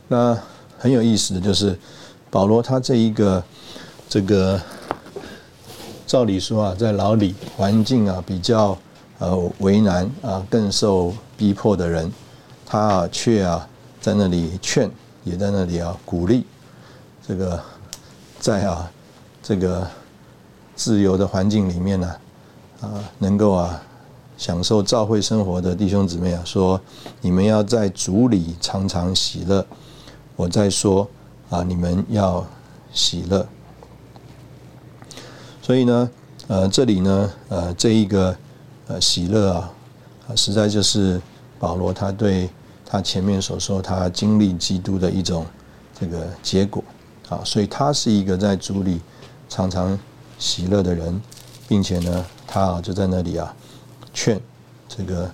[0.08, 0.38] 那
[0.78, 1.76] 很有意思的就是
[2.30, 3.44] 保罗他这一个
[4.08, 4.62] 这个，
[6.06, 8.78] 照理说啊，在牢里环境啊比较
[9.18, 12.12] 呃为难啊，更受逼迫的人，
[12.64, 13.68] 他啊却啊
[14.00, 14.88] 在那里劝。
[15.24, 16.46] 也在那里啊，鼓励
[17.28, 17.60] 这个
[18.40, 18.90] 在啊
[19.42, 19.86] 这个
[20.76, 22.16] 自由的环境里面呢，
[22.82, 23.82] 啊，能够啊
[24.40, 26.80] 享受教会生活的弟兄姊妹啊，说
[27.20, 29.64] 你们要在主里常常喜乐。
[30.38, 31.06] 我在说
[31.50, 32.48] 啊，你们要
[32.94, 33.46] 喜乐。
[35.62, 36.10] 所以呢，
[36.48, 38.36] 呃，这里呢，呃，这一个
[38.88, 39.72] 呃喜乐啊，
[40.30, 41.22] 啊，实在就是
[41.60, 42.50] 保罗他对。
[42.92, 45.46] 他前面所说，他经历基督的一种
[46.00, 46.84] 这个结果
[47.28, 49.00] 啊，所以他是一个在主里
[49.48, 49.96] 常常
[50.40, 51.22] 喜乐的人，
[51.68, 53.56] 并且呢，他啊就在那里啊
[54.22, 54.38] 劝
[54.90, 55.32] 这个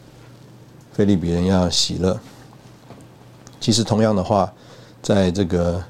[0.93, 2.15] 菲利比人要喜乐。
[3.59, 4.53] 其实同样的话，
[5.01, 5.83] 在这个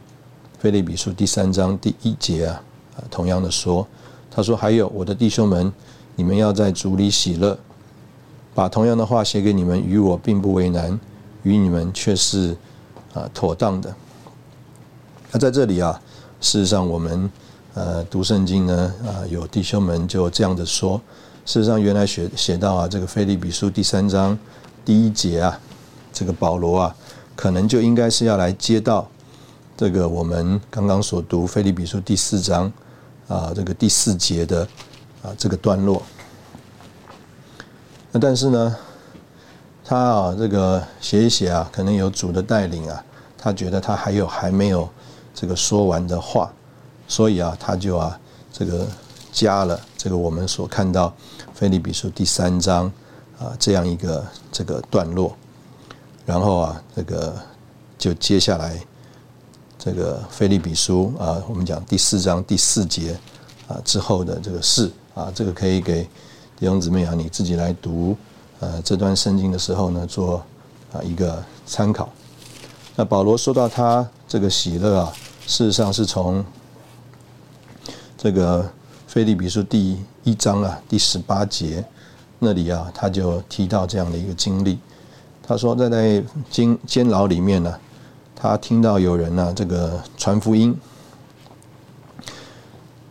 [0.57, 2.63] 菲利比书第三章第一节啊，
[2.95, 3.85] 啊同样的说，
[4.31, 5.73] 他说：“还有我的弟兄们，
[6.15, 7.59] 你们要在主里喜乐。”
[8.55, 10.97] 把同样的话写给你们，与我并不为难。
[11.43, 12.55] 与你们却是
[13.13, 13.93] 啊妥当的。
[15.33, 15.99] 那在这里啊，
[16.39, 17.29] 事实上我们
[17.73, 21.01] 呃读圣经呢啊，有弟兄们就这样的说。
[21.45, 24.37] 事实上，原来写写到啊，这个腓利比书第三章
[24.83, 25.59] 第一节啊，
[26.11, 26.95] 这个保罗啊，
[27.35, 29.07] 可能就应该是要来接到
[29.77, 32.71] 这个我们刚刚所读腓利比书第四章
[33.27, 34.67] 啊这个第四节的
[35.21, 36.01] 啊这个段落。
[38.11, 38.75] 那但是呢？
[39.87, 43.05] 他啊，这个写一写啊，可能有主的带领啊，
[43.37, 44.89] 他觉得他还有还没有
[45.31, 46.51] 这个说完的话，
[47.07, 48.19] 所以啊，他就啊，
[48.51, 48.87] 这个
[49.31, 51.11] 加了这个我们所看到
[51.55, 52.85] 菲利比书第三章
[53.39, 55.35] 啊这样一个这个段落，
[56.27, 57.35] 然后啊，这个
[57.97, 58.79] 就接下来
[59.79, 63.19] 这个菲利比书啊，我们讲第四章第四节
[63.67, 66.03] 啊之后的这个事啊，这个可以给
[66.55, 68.15] 弟兄姊妹啊你自己来读。
[68.59, 70.37] 呃，这段圣经的时候呢，做
[70.93, 72.07] 啊一个参考。
[72.95, 75.11] 那保罗说到他这个喜乐啊，
[75.47, 76.45] 事实上是从
[78.15, 78.71] 这个
[79.15, 81.81] 菲利比书第一章啊第十八节
[82.37, 84.77] 那里啊，他就提到这样的一个经历。
[85.41, 87.79] 他说在在监监牢里面呢，
[88.35, 90.77] 他听到有人呢这个传福音。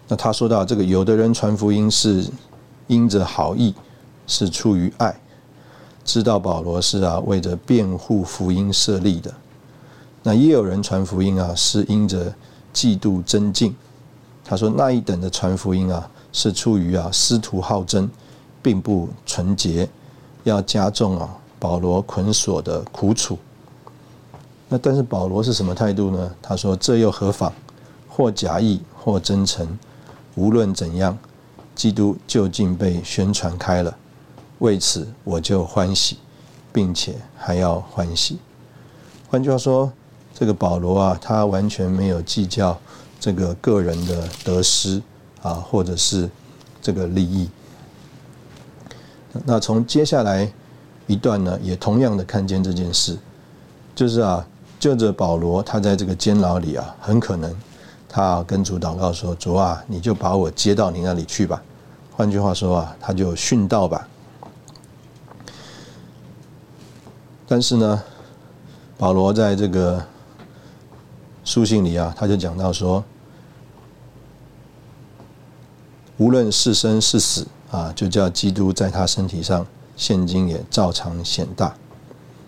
[0.07, 2.27] 那他说到这个有的人传福音是
[2.87, 3.75] 因着好意，
[4.27, 5.19] 是出于爱。
[6.05, 9.33] 知道保罗是啊为着辩护福音设立的，
[10.23, 12.31] 那也有人传福音啊是因着
[12.75, 13.75] 嫉妒增进。
[14.44, 18.09] 他说那一等的传福音啊是出于啊师徒好争，
[18.62, 19.88] 并不纯洁，
[20.42, 23.38] 要加重啊保罗捆锁的苦楚。
[24.68, 26.30] 那但是保罗是什么态度呢？
[26.42, 27.52] 他说这又何妨？
[28.09, 29.78] 或假意或真诚，
[30.37, 31.18] 无论怎样，
[31.74, 33.96] 基督就竟被宣传开了。
[34.61, 36.18] 为此，我就欢喜，
[36.72, 38.38] 并且还要欢喜。
[39.28, 39.92] 换句话说，
[40.33, 42.78] 这个保罗啊，他完全没有计较
[43.18, 45.03] 这个个人的得失
[45.42, 46.29] 啊，或者是
[46.83, 47.48] 这个利益。
[49.44, 50.53] 那从接下来
[51.07, 53.18] 一段呢，也同样的看见这件事，
[53.94, 54.46] 就是啊，
[54.79, 57.55] 就着保罗，他在这个监牢里啊，很可能
[58.09, 61.61] 他跟主祷告说：“主啊，你就把我接到你那里去吧。”
[62.16, 64.09] 换句话说啊，他就殉道吧。
[67.48, 68.03] 但是呢，
[68.96, 70.00] 保罗在这个
[71.44, 73.04] 书信里啊，他就讲到说，
[76.16, 81.74] 无论是生是死啊，就叫基督在他身体上现今也照常显大。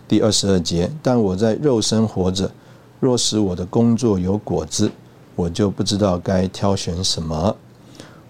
[0.09, 2.51] 第二十二节，但我在肉身活着，
[2.99, 4.91] 若使我的工作有果子，
[5.35, 7.57] 我就不知道该挑选什么。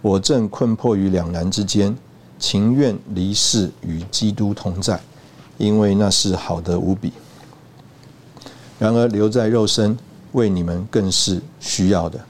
[0.03, 1.97] 我正困迫于两难之间，
[2.39, 5.01] 情愿离世与基督同在。
[5.59, 7.11] 因为那是好的无比，
[8.79, 9.97] 然而留在肉身
[10.37, 12.21] 为你们更是需要的。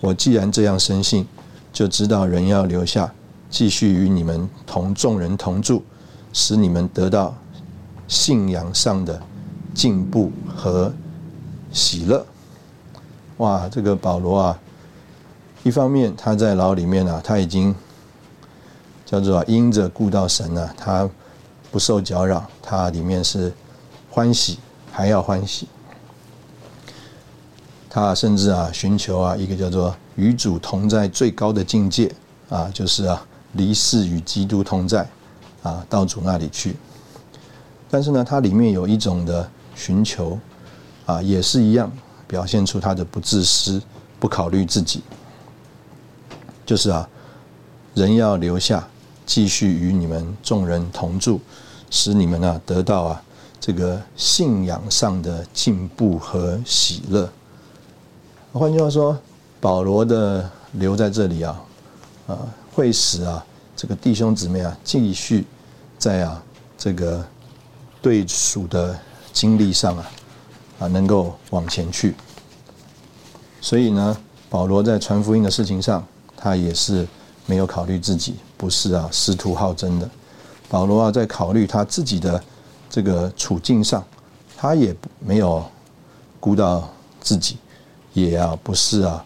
[0.00, 1.24] 我既然这样深信，
[1.72, 3.12] 就知道人要留下，
[3.48, 5.80] 继续与你们同众人同住，
[6.32, 7.32] 使你们得到
[8.08, 9.22] 信仰上的
[9.72, 10.92] 进步和
[11.70, 12.26] 喜乐。
[13.36, 14.58] 哇，这个保罗啊，
[15.62, 17.72] 一方面他在牢里面啊，他已经
[19.04, 21.08] 叫做因着顾到神啊，他
[21.70, 23.52] 不受搅扰，他里面是
[24.10, 24.58] 欢喜，
[24.90, 25.68] 还要欢喜。
[27.96, 32.14] 他甚至啊，寻求啊一个叫做与主同在最高的境界
[32.50, 35.08] 啊，就是啊离世与基督同在
[35.62, 36.76] 啊，到主那里去。
[37.90, 40.38] 但是呢，它里面有一种的寻求
[41.06, 41.90] 啊，也是一样。
[42.28, 43.80] 表现出他的不自私，
[44.20, 45.02] 不考虑自己，
[46.66, 47.08] 就是啊，
[47.94, 48.86] 人要留下，
[49.24, 51.40] 继续与你们众人同住，
[51.88, 53.22] 使你们啊得到啊
[53.58, 57.32] 这个信仰上的进步和喜乐。
[58.58, 59.18] 换句话说，
[59.60, 61.62] 保罗的留在这里啊，
[62.26, 62.38] 啊，
[62.72, 63.44] 会使啊
[63.76, 65.44] 这个弟兄姊妹啊继续
[65.98, 66.42] 在啊
[66.78, 67.24] 这个
[68.00, 68.98] 对属的
[69.32, 70.06] 经历上啊。
[70.78, 72.14] 啊，能够往前去，
[73.62, 74.14] 所以呢，
[74.50, 77.08] 保罗在传福音的事情上，他也是
[77.46, 80.06] 没有考虑自己，不是啊，师徒好争的。
[80.68, 82.44] 保罗啊，在考虑他自己的
[82.90, 84.04] 这个处境上，
[84.54, 85.64] 他也没有
[86.38, 86.86] 顾到
[87.22, 87.56] 自己，
[88.16, 89.24] 也啊，不是啊，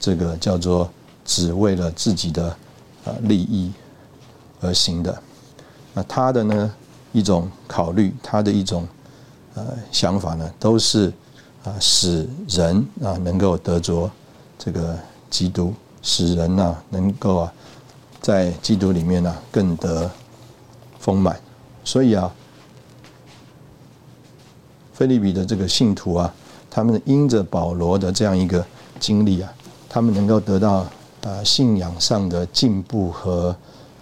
[0.00, 0.90] 这个叫做
[1.24, 2.48] 只为了自己的
[3.04, 3.72] 啊利益
[4.60, 5.22] 而行的。
[5.94, 6.74] 那他的呢
[7.12, 8.86] 一种考虑，他的一种。
[9.54, 11.12] 呃，想法呢，都是
[11.64, 14.08] 啊，使人啊能够得着
[14.56, 14.96] 这个
[15.28, 17.52] 基督，使人呢能够啊
[18.20, 20.08] 在基督里面呢更得
[21.00, 21.40] 丰满。
[21.82, 22.32] 所以啊，
[24.92, 26.32] 菲利比的这个信徒啊，
[26.70, 28.64] 他们因着保罗的这样一个
[29.00, 29.52] 经历啊，
[29.88, 30.86] 他们能够得到
[31.24, 33.54] 啊信仰上的进步和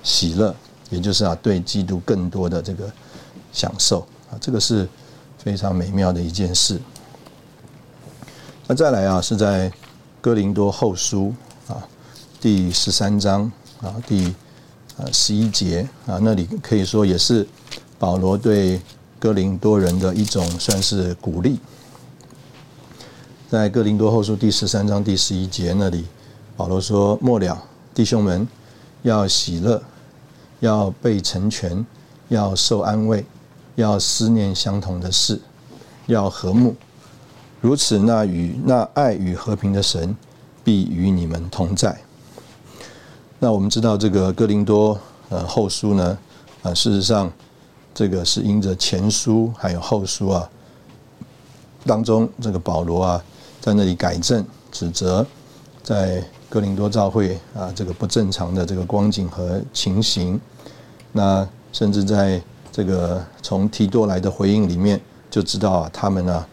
[0.02, 0.54] 喜乐，
[0.90, 2.90] 也就是啊对基督更多的这个
[3.52, 4.00] 享受
[4.30, 4.88] 啊，这个是。
[5.38, 6.80] 非常美妙的一件事。
[8.66, 9.70] 那再来啊，是在
[10.20, 11.32] 哥林多后书
[11.68, 11.86] 啊
[12.40, 13.48] 第十三章
[13.80, 14.34] 啊第
[14.96, 17.46] 呃十一节啊，那里可以说也是
[17.96, 18.80] 保罗对
[19.20, 21.60] 哥林多人的一种算是鼓励。
[23.48, 26.04] 在哥林多后书第十三章第十一节那里，
[26.56, 27.62] 保罗说：“末了，
[27.94, 28.46] 弟兄们，
[29.02, 29.80] 要喜乐，
[30.58, 31.86] 要被成全，
[32.28, 33.24] 要受安慰。”
[33.76, 35.38] 要思念相同的事，
[36.06, 36.74] 要和睦，
[37.60, 40.16] 如此，那与那爱与和平的神
[40.64, 41.94] 必与你们同在。
[43.38, 46.18] 那我们知道这个哥林多呃后书呢，
[46.62, 47.30] 啊，事实上
[47.94, 50.48] 这个是因着前书还有后书啊
[51.84, 53.22] 当中，这个保罗啊
[53.66, 55.26] 在那里改正指责
[55.82, 60.40] 在哥林多教会啊这个不正常的这个光景和情形，
[61.10, 62.40] 那甚至在。
[62.72, 65.00] 这个从提多来的回应里面
[65.30, 66.46] 就知道啊，他们呢，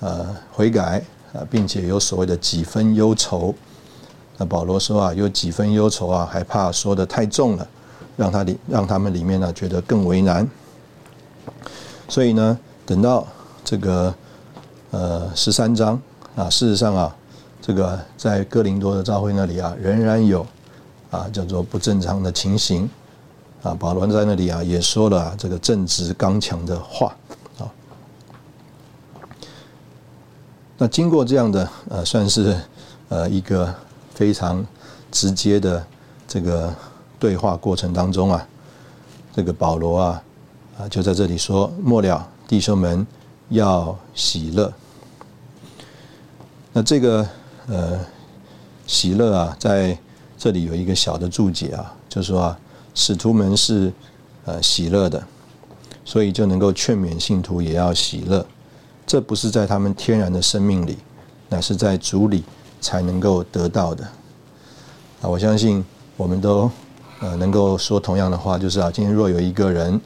[0.00, 3.54] 呃，悔改啊，并且有所谓的几分忧愁。
[4.36, 7.66] 那保罗说啊，有几分忧愁啊，还怕说的太重了，
[8.18, 10.46] 让他里让他们里面呢觉得更为难。
[12.06, 13.26] 所以呢，等到
[13.64, 14.14] 这个
[14.90, 15.98] 呃十三章
[16.34, 17.16] 啊，事实上啊，
[17.60, 20.46] 这个在哥林多的教会那里啊，仍然有
[21.10, 22.88] 啊叫做不正常的情形。
[23.62, 27.14] 啊，保罗在那里啊，也说了这个正直刚强的话
[27.60, 27.70] 啊。
[30.76, 32.56] 那经过这样的呃，算是
[33.08, 33.72] 呃一个
[34.12, 34.66] 非常
[35.12, 35.86] 直接的
[36.26, 36.74] 这个
[37.20, 38.48] 对话过程当中啊，
[39.32, 40.22] 这个保罗啊
[40.80, 43.06] 啊就在这里说：末了，弟兄们
[43.50, 44.72] 要喜乐。
[46.72, 47.28] 那这个
[47.68, 48.00] 呃
[48.86, 49.96] 喜乐啊，在
[50.38, 52.58] 这里有一个小的注解啊，就是说啊。
[52.94, 53.90] 使徒们是
[54.44, 55.26] 呃喜乐的，
[56.04, 58.44] 所以就能够劝勉信徒也要喜乐。
[59.06, 60.98] 这不是在他们天然的生命里，
[61.48, 62.44] 乃是在主里
[62.82, 64.04] 才能够得到的。
[65.22, 65.82] 啊，我相信
[66.18, 66.70] 我们都
[67.20, 69.98] 呃能够说同样的话，就是啊，今天若有一个人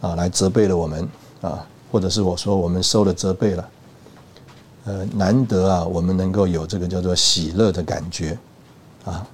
[0.00, 1.08] 啊来责备了我们
[1.40, 3.68] 啊，或者是我说我们受了责备了，
[4.84, 8.36] 呃，难得啊，我们能够有这个叫做喜乐的感觉
[9.04, 9.26] 啊。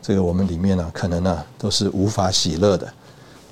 [0.00, 2.94] 这个我们里面呢，可能呢都是无法喜乐的，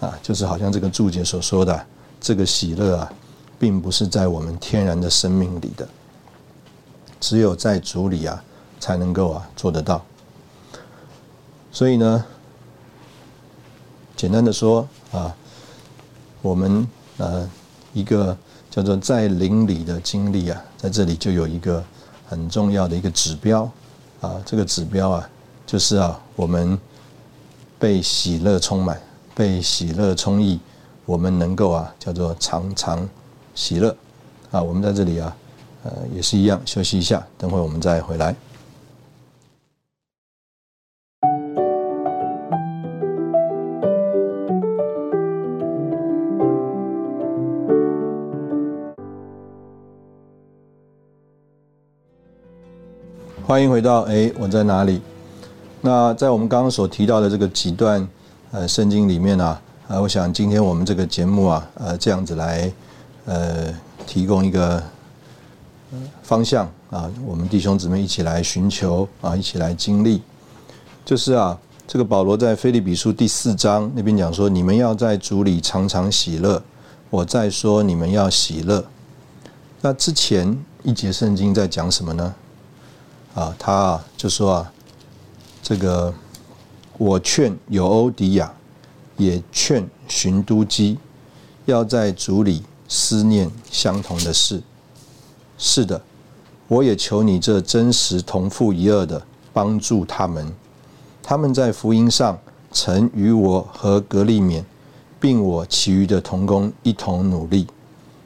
[0.01, 1.87] 啊，就是好像这个注解所说的，
[2.19, 3.13] 这个喜乐啊，
[3.59, 5.87] 并不是在我们天然的生命里的，
[7.21, 8.43] 只有在主里啊，
[8.81, 10.03] 才能够啊做得到。
[11.71, 12.25] 所以呢，
[14.17, 15.37] 简单的说啊，
[16.41, 17.47] 我们呃
[17.93, 18.35] 一个
[18.77, 21.83] 叫做在灵里的经历啊，在这里就有一个
[22.29, 23.63] 很重要的一个指标，
[24.21, 25.27] 啊，这个指标啊，
[25.65, 26.79] 就是啊，我们
[27.79, 29.01] 被喜乐充满，
[29.35, 30.61] 被喜乐充溢，
[31.07, 33.09] 我们能够啊，叫做常常
[33.55, 33.97] 喜乐
[34.51, 34.61] 啊。
[34.61, 35.35] 我们在这里啊，
[35.85, 38.37] 呃，也是一样，休息一下，等会我们再回来。
[53.57, 55.01] 欢迎回到哎，我在哪里？
[55.81, 58.07] 那在我们刚刚所提到的这个几段
[58.51, 62.71] 呃圣经里面啊，呃，我想今天我们这个节目啊，呃，这样子来
[63.25, 63.75] 呃
[64.07, 64.83] 提供一个
[66.23, 70.21] 方向啊，我们弟兄姊妹一起来寻求啊，一起来经历，
[71.03, 76.63] 就是啊，这个保罗在菲利比书第四章那边讲说，你们要在主里常常喜乐。
[77.09, 78.85] 我在说你们要喜乐。
[79.81, 82.35] 那之前一节圣经在讲什么呢？
[83.37, 84.73] 啊，他啊就说啊，
[85.63, 86.13] 这个
[86.97, 88.51] 我劝有欧迪亚，
[89.19, 90.97] 也劝寻都基，
[91.67, 94.63] 要在主里思念相同的事。
[95.59, 96.01] 是的，
[96.67, 99.23] 我也求你这真实同父一二的
[99.53, 100.51] 帮助他们。
[101.23, 102.39] 他们在福音上
[102.73, 104.65] 曾与我和格利勉，
[105.21, 107.67] 并我其余的同工一同努力。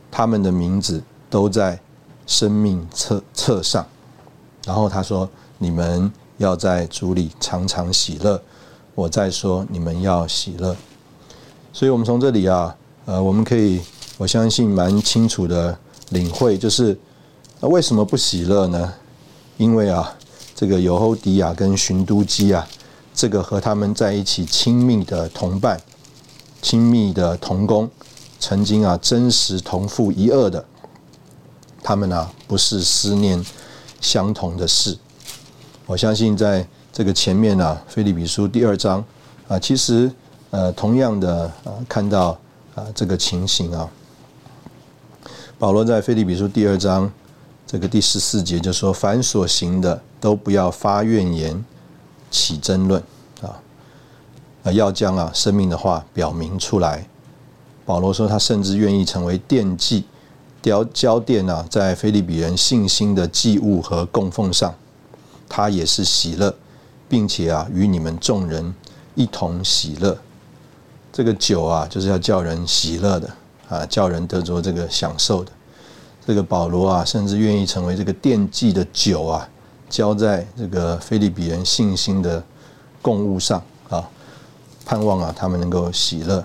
[0.09, 1.81] 他们的名字都在
[2.29, 3.85] 生命册册上。
[4.67, 8.41] 然后他说：“你们要在主里常常喜乐。”
[8.95, 10.77] 我再说：“你们要喜乐。”
[11.73, 13.81] 所以，我们从这里啊，呃，我们可以
[14.19, 15.77] 我相信蛮清楚的
[16.11, 16.99] 领会，就是
[17.61, 18.93] 那为什么不喜乐呢？
[19.57, 20.15] 因为啊，
[20.55, 22.67] 这个尤欧迪亚跟寻都基啊，
[23.15, 25.81] 这个和他们在一起亲密的同伴、
[26.61, 27.89] 亲密的同工，
[28.39, 30.65] 曾经啊真实同父一二的，
[31.83, 33.43] 他们啊不是思念。
[34.01, 34.97] 相同的事，
[35.87, 39.05] 我相信在这个前面呢，《菲利比书》第二章
[39.47, 40.11] 啊，其实
[40.51, 42.37] 呃，同样的啊，看到
[42.75, 43.89] 啊这个情形啊，
[45.59, 47.11] 保罗在《菲利比书》第二章
[47.67, 51.65] 这个第十四节就说：“凡所行的，都不要发怨言，
[52.31, 53.01] 起争论
[53.43, 53.61] 啊，
[54.65, 57.07] 啊，要将啊生命的话表明出来。”
[57.87, 60.05] 保罗说，他甚至愿意成为奠祭。
[60.63, 64.75] 雕焦点啊，在菲利比人信心的祭物和供奉上，
[65.49, 66.55] 他也是喜乐，
[67.09, 68.75] 并且啊，与你们众人
[69.15, 70.19] 一同喜乐。
[71.13, 73.31] 这个酒啊，就是要叫人喜乐的
[73.69, 75.51] 啊，叫人得着这个享受的。
[76.27, 79.49] 这个保罗啊，甚至愿意成为这个奠祭的酒啊，
[79.89, 82.43] 浇在这个菲利比人信心的
[83.01, 84.07] 供物上啊，
[84.85, 86.45] 盼望啊，他们能够喜乐。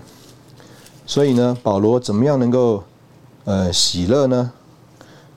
[1.05, 2.81] 所以呢，保罗怎么样能够？
[3.45, 4.51] 呃，喜乐呢？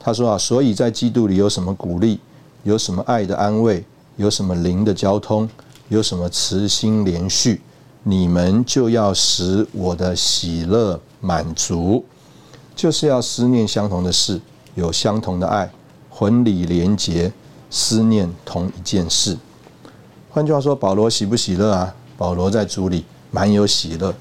[0.01, 2.19] 他说啊，所以在基督里有什么鼓励，
[2.63, 3.85] 有什么爱的安慰，
[4.17, 5.47] 有什么灵的交通，
[5.89, 7.61] 有什么慈心连续，
[8.05, 12.03] 你们就要使我的喜乐满足，
[12.75, 14.41] 就是要思念相同的事，
[14.75, 15.71] 有相同的爱，
[16.09, 17.31] 魂里连结，
[17.69, 19.37] 思念同一件事。
[20.31, 21.95] 换句话说，保罗喜不喜乐啊？
[22.17, 24.15] 保罗在主里蛮有喜乐，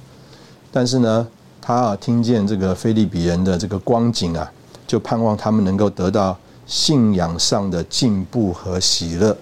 [0.72, 1.28] 但是呢？
[1.68, 4.50] 他啊，听见这个菲利比人的这个光景啊，
[4.88, 9.38] 就盼望他们能够得到信仰上的进步和喜乐。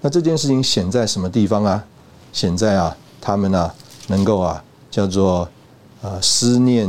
[0.00, 1.84] 那这件事情显在什么地方啊？
[2.32, 3.70] 显在啊，他们呢
[4.06, 5.46] 能够啊，叫做
[6.00, 6.88] 呃思念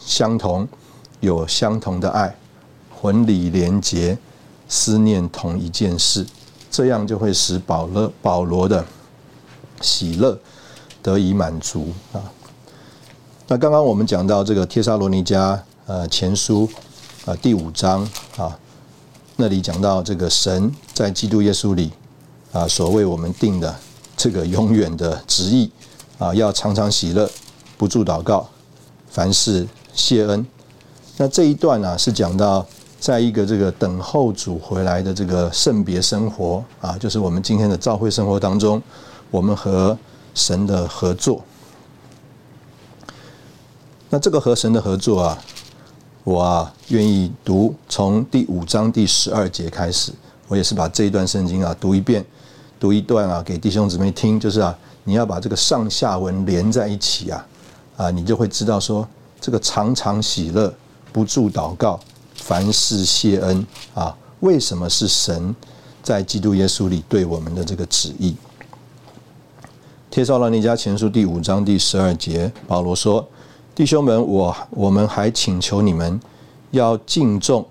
[0.00, 0.66] 相同，
[1.20, 2.34] 有相同的爱，
[2.98, 4.16] 魂理连结，
[4.66, 6.26] 思念同一件事，
[6.70, 8.82] 这样就会使保罗保罗的
[9.82, 10.38] 喜乐
[11.02, 12.24] 得以满足啊。
[13.48, 16.68] 那刚刚我们讲到这个《帖撒罗尼迦呃前书》
[17.30, 18.02] 啊第五章
[18.36, 18.58] 啊，
[19.36, 21.92] 那里讲到这个神在基督耶稣里
[22.50, 23.72] 啊所为我们定的
[24.16, 25.70] 这个永远的旨意
[26.18, 27.30] 啊，要常常喜乐，
[27.78, 28.48] 不住祷告，
[29.08, 30.44] 凡事谢恩。
[31.16, 32.66] 那这一段呢是讲到
[32.98, 38.82] 在一个这个等候主回来的这个圣别生活啊，就是我们今天的教会生活当中，
[39.30, 39.96] 我们和
[40.34, 41.40] 神的合作。
[44.08, 45.38] 那这个和神的合作啊，
[46.22, 50.12] 我啊愿意读从第五章第十二节开始，
[50.46, 52.24] 我也是把这一段圣经啊读一遍，
[52.78, 57.46] 读一段啊给弟兄姊妹听，就是啊你要把这个上下文连在一起啊，
[57.96, 59.06] 啊你就会知道说
[59.40, 60.72] 这个常常喜乐，
[61.12, 61.98] 不住祷告，
[62.36, 65.52] 凡事谢恩啊，为什么是神
[66.00, 68.36] 在基督耶稣里对我们的这个旨意？
[70.10, 73.28] 帖撒罗尼迦前书第五章第十二节，保罗说。
[73.76, 76.18] 弟兄们，我我们还请求你们，
[76.70, 77.62] 要敬重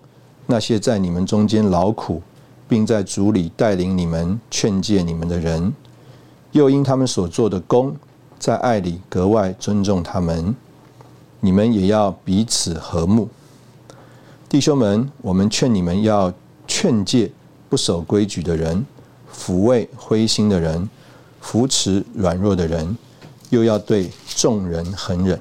[0.45, 2.21] 那些在你们中间劳苦
[2.69, 5.73] 并在主里带领你们、劝诫你们的人，
[6.51, 7.95] 又因他们所做的功，
[8.37, 10.55] 在爱里格外尊重他们。
[11.39, 13.27] 你们也要彼此和睦，
[14.47, 16.31] 弟兄们，我们劝你们要
[16.67, 17.31] 劝诫
[17.67, 18.85] 不守规矩的人，
[19.35, 20.87] 抚慰灰心的人，
[21.41, 22.95] 扶持软弱的人，
[23.49, 25.39] 又要对众人恒忍。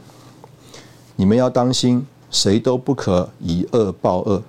[1.16, 4.42] 你们要当心，谁都不可以恶报恶，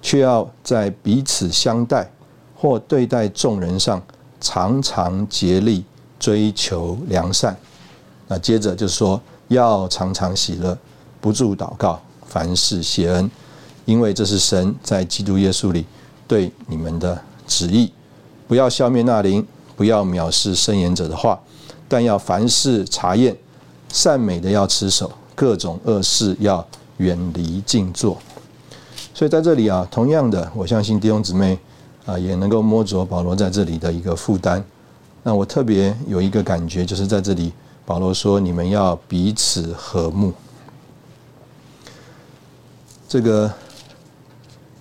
[0.00, 2.10] 却要在彼此相待
[2.54, 4.02] 或对待众人上，
[4.40, 5.84] 常常竭力
[6.18, 7.56] 追求良善。
[8.28, 10.76] 那接着就说，要常常喜乐。
[11.20, 13.30] 不住祷告，凡事谢恩，
[13.86, 15.86] 因为这是神在基督耶稣里
[16.28, 17.90] 对你们的旨意。
[18.46, 21.40] 不要消灭那灵，不要藐视圣言者的话，
[21.88, 23.34] 但要凡事查验，
[23.88, 26.66] 善美的要持守，各种恶事要
[26.98, 28.18] 远离静坐。
[29.12, 31.58] 所以在这里啊，同样的，我相信弟兄姊妹
[32.04, 34.64] 啊，也能够摸着保罗在这里的一个负担。
[35.22, 37.52] 那我特别有一个感觉，就是在这里，
[37.86, 40.32] 保罗说：你们要彼此和睦。
[43.08, 43.50] 这个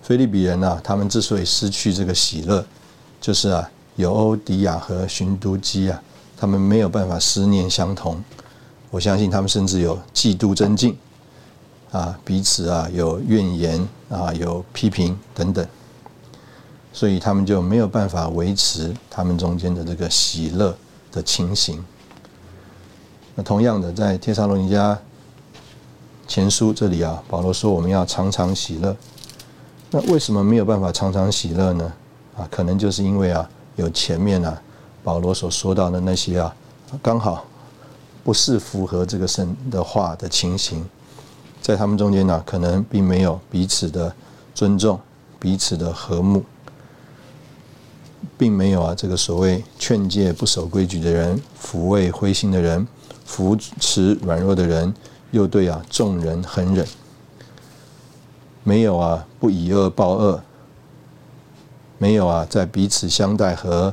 [0.01, 2.66] 菲利比人啊，他们之所以失去这个喜乐，
[3.22, 6.01] 就是啊，有欧迪亚和寻都基啊，
[6.36, 8.22] 他们没有办法思念相同。
[8.94, 10.96] 我相信他们甚至有嫉妒、增进
[11.91, 15.66] 啊，彼此啊有怨言啊，有批评等等，
[16.94, 20.78] 所以他们就没有办法维持他们中间的这个喜乐
[21.12, 21.84] 的情形。
[23.34, 24.96] 那同样的，在天沙罗尼迦。
[26.28, 28.96] 前书这里啊，保罗说我们要常常喜乐。
[29.89, 31.94] 那为什么没有办法常常喜乐呢？
[32.38, 34.62] 啊，可能就是因为啊，有前面啊，
[35.04, 36.56] 保罗所说到的那些啊，
[37.02, 37.44] 刚好
[38.24, 40.88] 不是符合这个神的话的情形，
[41.62, 44.16] 在他们中间呢，可能并没有彼此的
[44.56, 45.00] 尊重、
[45.40, 46.44] 彼此的和睦，
[48.38, 52.88] 并没有啊，这个所谓劝诫不守规矩的人、抚慰灰心的人、
[53.26, 54.94] 扶持软弱的人。
[55.32, 56.88] 又对啊，众人很忍，
[58.64, 60.44] 没有啊，不以恶报恶，
[61.98, 63.92] 没有啊，在彼此相待和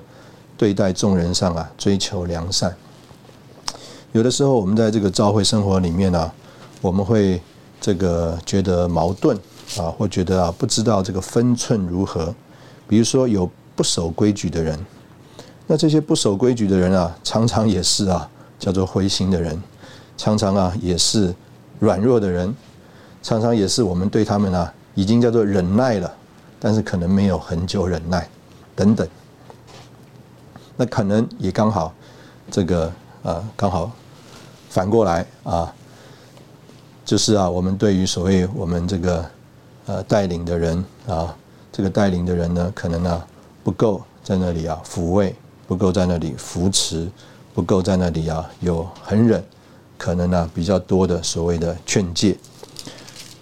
[0.59, 2.77] 对待众人上啊，追求良善。
[4.13, 6.33] 有的时候，我们在这个教会生活里面呢，
[6.81, 7.41] 我们会
[7.81, 9.37] 这个觉得矛盾
[9.79, 12.35] 啊，或觉得啊，不知道这个分寸如何。
[12.89, 14.77] 比如说，有不守规矩的人，
[15.69, 19.57] 那这些不守规矩的人啊，常常也是啊，叫做灰心的人。
[20.17, 21.33] 常常啊，也是
[21.79, 22.53] 软弱的人，
[23.23, 26.13] 常常也是我们对他们啊，已经叫做忍耐了，
[26.59, 28.29] 但是可能没有很久忍耐，
[28.75, 29.07] 等等。
[30.77, 31.95] 那可能也刚好，
[32.51, 32.93] 这个
[33.23, 33.91] 呃，刚好
[34.71, 35.71] 反过来啊，
[37.05, 39.31] 就是啊，我们对于所谓我们这个
[39.85, 41.37] 呃带领的人啊，
[41.71, 43.23] 这个带领的人呢，可能呢
[43.63, 47.07] 不够在那里啊抚慰，不够在那里扶持，
[47.53, 49.45] 不够在那里啊有很忍。
[49.99, 52.35] 可能呢比较多的所谓的劝诫，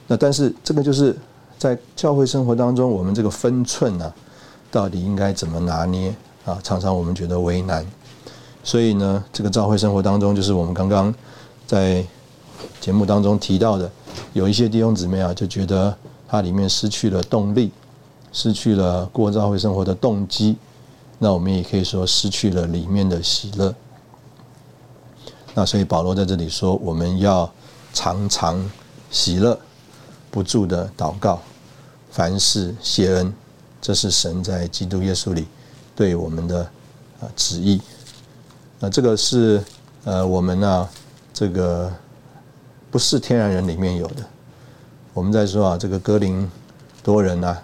[0.09, 1.17] 那但是这个就是
[1.57, 4.13] 在教会生活当中，我们这个分寸呢，
[4.69, 6.13] 到底应该怎么拿捏
[6.45, 6.59] 啊？
[6.65, 7.87] 常常我们觉得为难，
[8.63, 11.15] 所以呢，这个教会生活当中，就是我们刚刚
[11.67, 12.05] 在
[12.81, 13.91] 节目当中提到的，
[14.35, 15.97] 有一些弟兄姊妹啊，就觉得
[16.29, 17.71] 它里面失去了动力，
[18.33, 20.57] 失去了过教会生活的动机，
[21.19, 23.75] 那我们也可以说失去了里面的喜乐。
[25.55, 27.51] 那所以保罗在这里说，我们要
[27.95, 28.71] 常常
[29.11, 29.59] 喜乐，
[30.31, 31.41] 不住的祷告，
[32.11, 33.33] 凡事谢恩，
[33.81, 35.47] 这是神在基督耶稣里
[35.97, 36.61] 对我们的
[37.21, 37.81] 啊旨意。
[38.81, 39.63] 那这个是
[40.05, 40.89] 呃我们呢
[41.33, 41.93] 这个
[42.91, 44.25] 不是天然人里面有的。
[45.13, 46.49] 我们在说啊，这个哥林
[47.03, 47.61] 多人啊，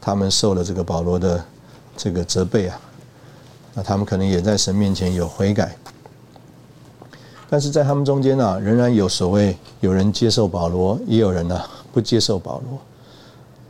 [0.00, 1.44] 他们受了这个保罗的
[1.96, 2.80] 这个责备啊，
[3.74, 5.76] 那他们可能也在神面前有悔改。
[7.48, 12.78] 但是在他们中间呢，仍然有所谓有人接受保罗，也有人呢不接受保罗，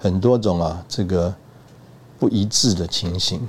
[0.00, 1.32] 很多种啊这个
[2.18, 3.46] 不一致的情形。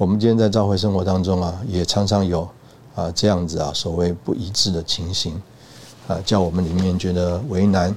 [0.00, 2.48] 我们今天在教会生活当中啊，也常常有
[2.94, 5.34] 啊这样子啊所谓不一致的情形
[6.08, 7.94] 啊，叫我们里面觉得为难，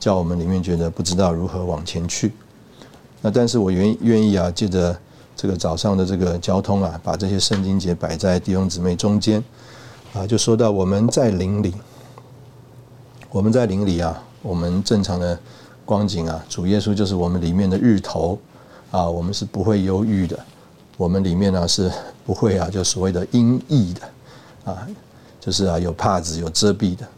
[0.00, 2.32] 叫我们里面觉得不知道如何往前去。
[3.20, 4.98] 那但是我愿愿意啊，借着
[5.36, 9.40] 这个早上的这个交通啊，把这些圣经节摆在弟兄姊妹中间。
[10.12, 11.72] 啊，就说到我们在林里，
[13.30, 15.38] 我们在林里啊，我们正常的
[15.84, 18.36] 光景啊，主耶稣就是我们里面的日头
[18.90, 20.36] 啊，我们是不会忧郁的，
[21.00, 21.90] 我们里面呢是
[22.26, 24.00] 不会啊，就所谓的阴翳的
[24.70, 24.86] 啊，
[25.40, 27.08] 就是啊有帕子有遮蔽的，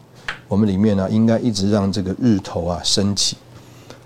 [0.47, 3.35] 我们里面呢应该一直让这个日头啊升起，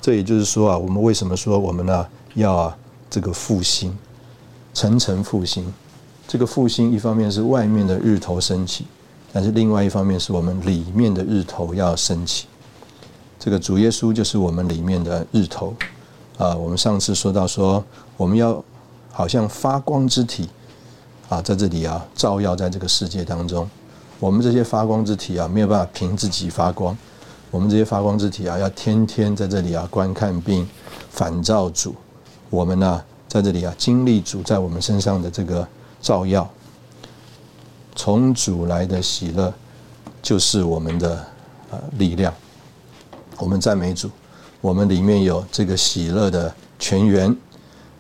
[0.01, 3.95] 这也就是说啊，我们为什么说我们呢要啊这个复兴，
[4.73, 5.71] 层层复兴。
[6.27, 8.87] 这个复兴一方面是外面的日头升起，
[9.31, 12.47] 但是另外一方面是我们里面的日头要升起。
[13.37, 15.75] 这个主耶稣就是我们里面的日头
[16.39, 16.55] 啊。
[16.55, 17.83] 我们上次说到说，
[18.17, 18.61] 我们要
[19.17, 20.47] 好像发光之体
[21.27, 23.67] 啊，在这里啊照耀在这个世界当中。
[24.19, 26.95] 我们这些发光之体啊，没有办法凭自己发光。
[27.49, 30.69] 我们这些发光之体啊，要天天在这里啊观看并
[31.09, 31.95] 反照主。
[32.51, 35.67] 我们呢，在这里啊经历主在我们身上的这个
[35.99, 36.47] 照耀，
[37.95, 39.51] 从主来的喜乐
[40.21, 41.25] 就是我们的
[41.71, 42.31] 呃力量。
[43.39, 44.11] 我们赞美主，
[44.61, 47.35] 我们里面有这个喜乐的泉源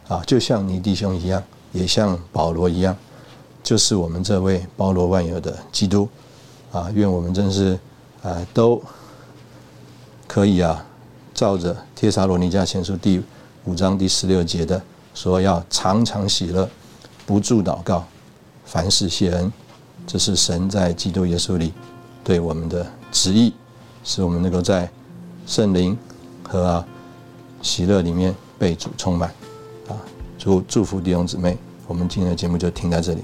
[0.07, 2.95] 啊，就像你弟兄一样，也像保罗一样。
[3.63, 6.07] 就是我们这位包罗万有的基督，
[6.71, 7.77] 啊，愿我们真是，
[8.21, 8.81] 呃，都
[10.25, 10.85] 可以啊，
[11.33, 13.21] 照着帖撒罗尼迦前书第
[13.65, 14.81] 五章第十六节的
[15.13, 16.69] 说，要常常喜乐，
[17.25, 18.05] 不住祷告，
[18.63, 19.51] 凡事谢恩，
[20.05, 21.73] 这是神在基督耶稣里
[22.23, 23.53] 对我们的旨意，
[24.05, 24.89] 使我们能够在
[25.45, 25.97] 圣灵
[26.47, 26.81] 和
[27.61, 29.29] 喜乐里面被主充满，
[30.47, 31.57] 祝祝福弟兄姊妹，
[31.89, 33.19] 我们今天的节目就停在这里。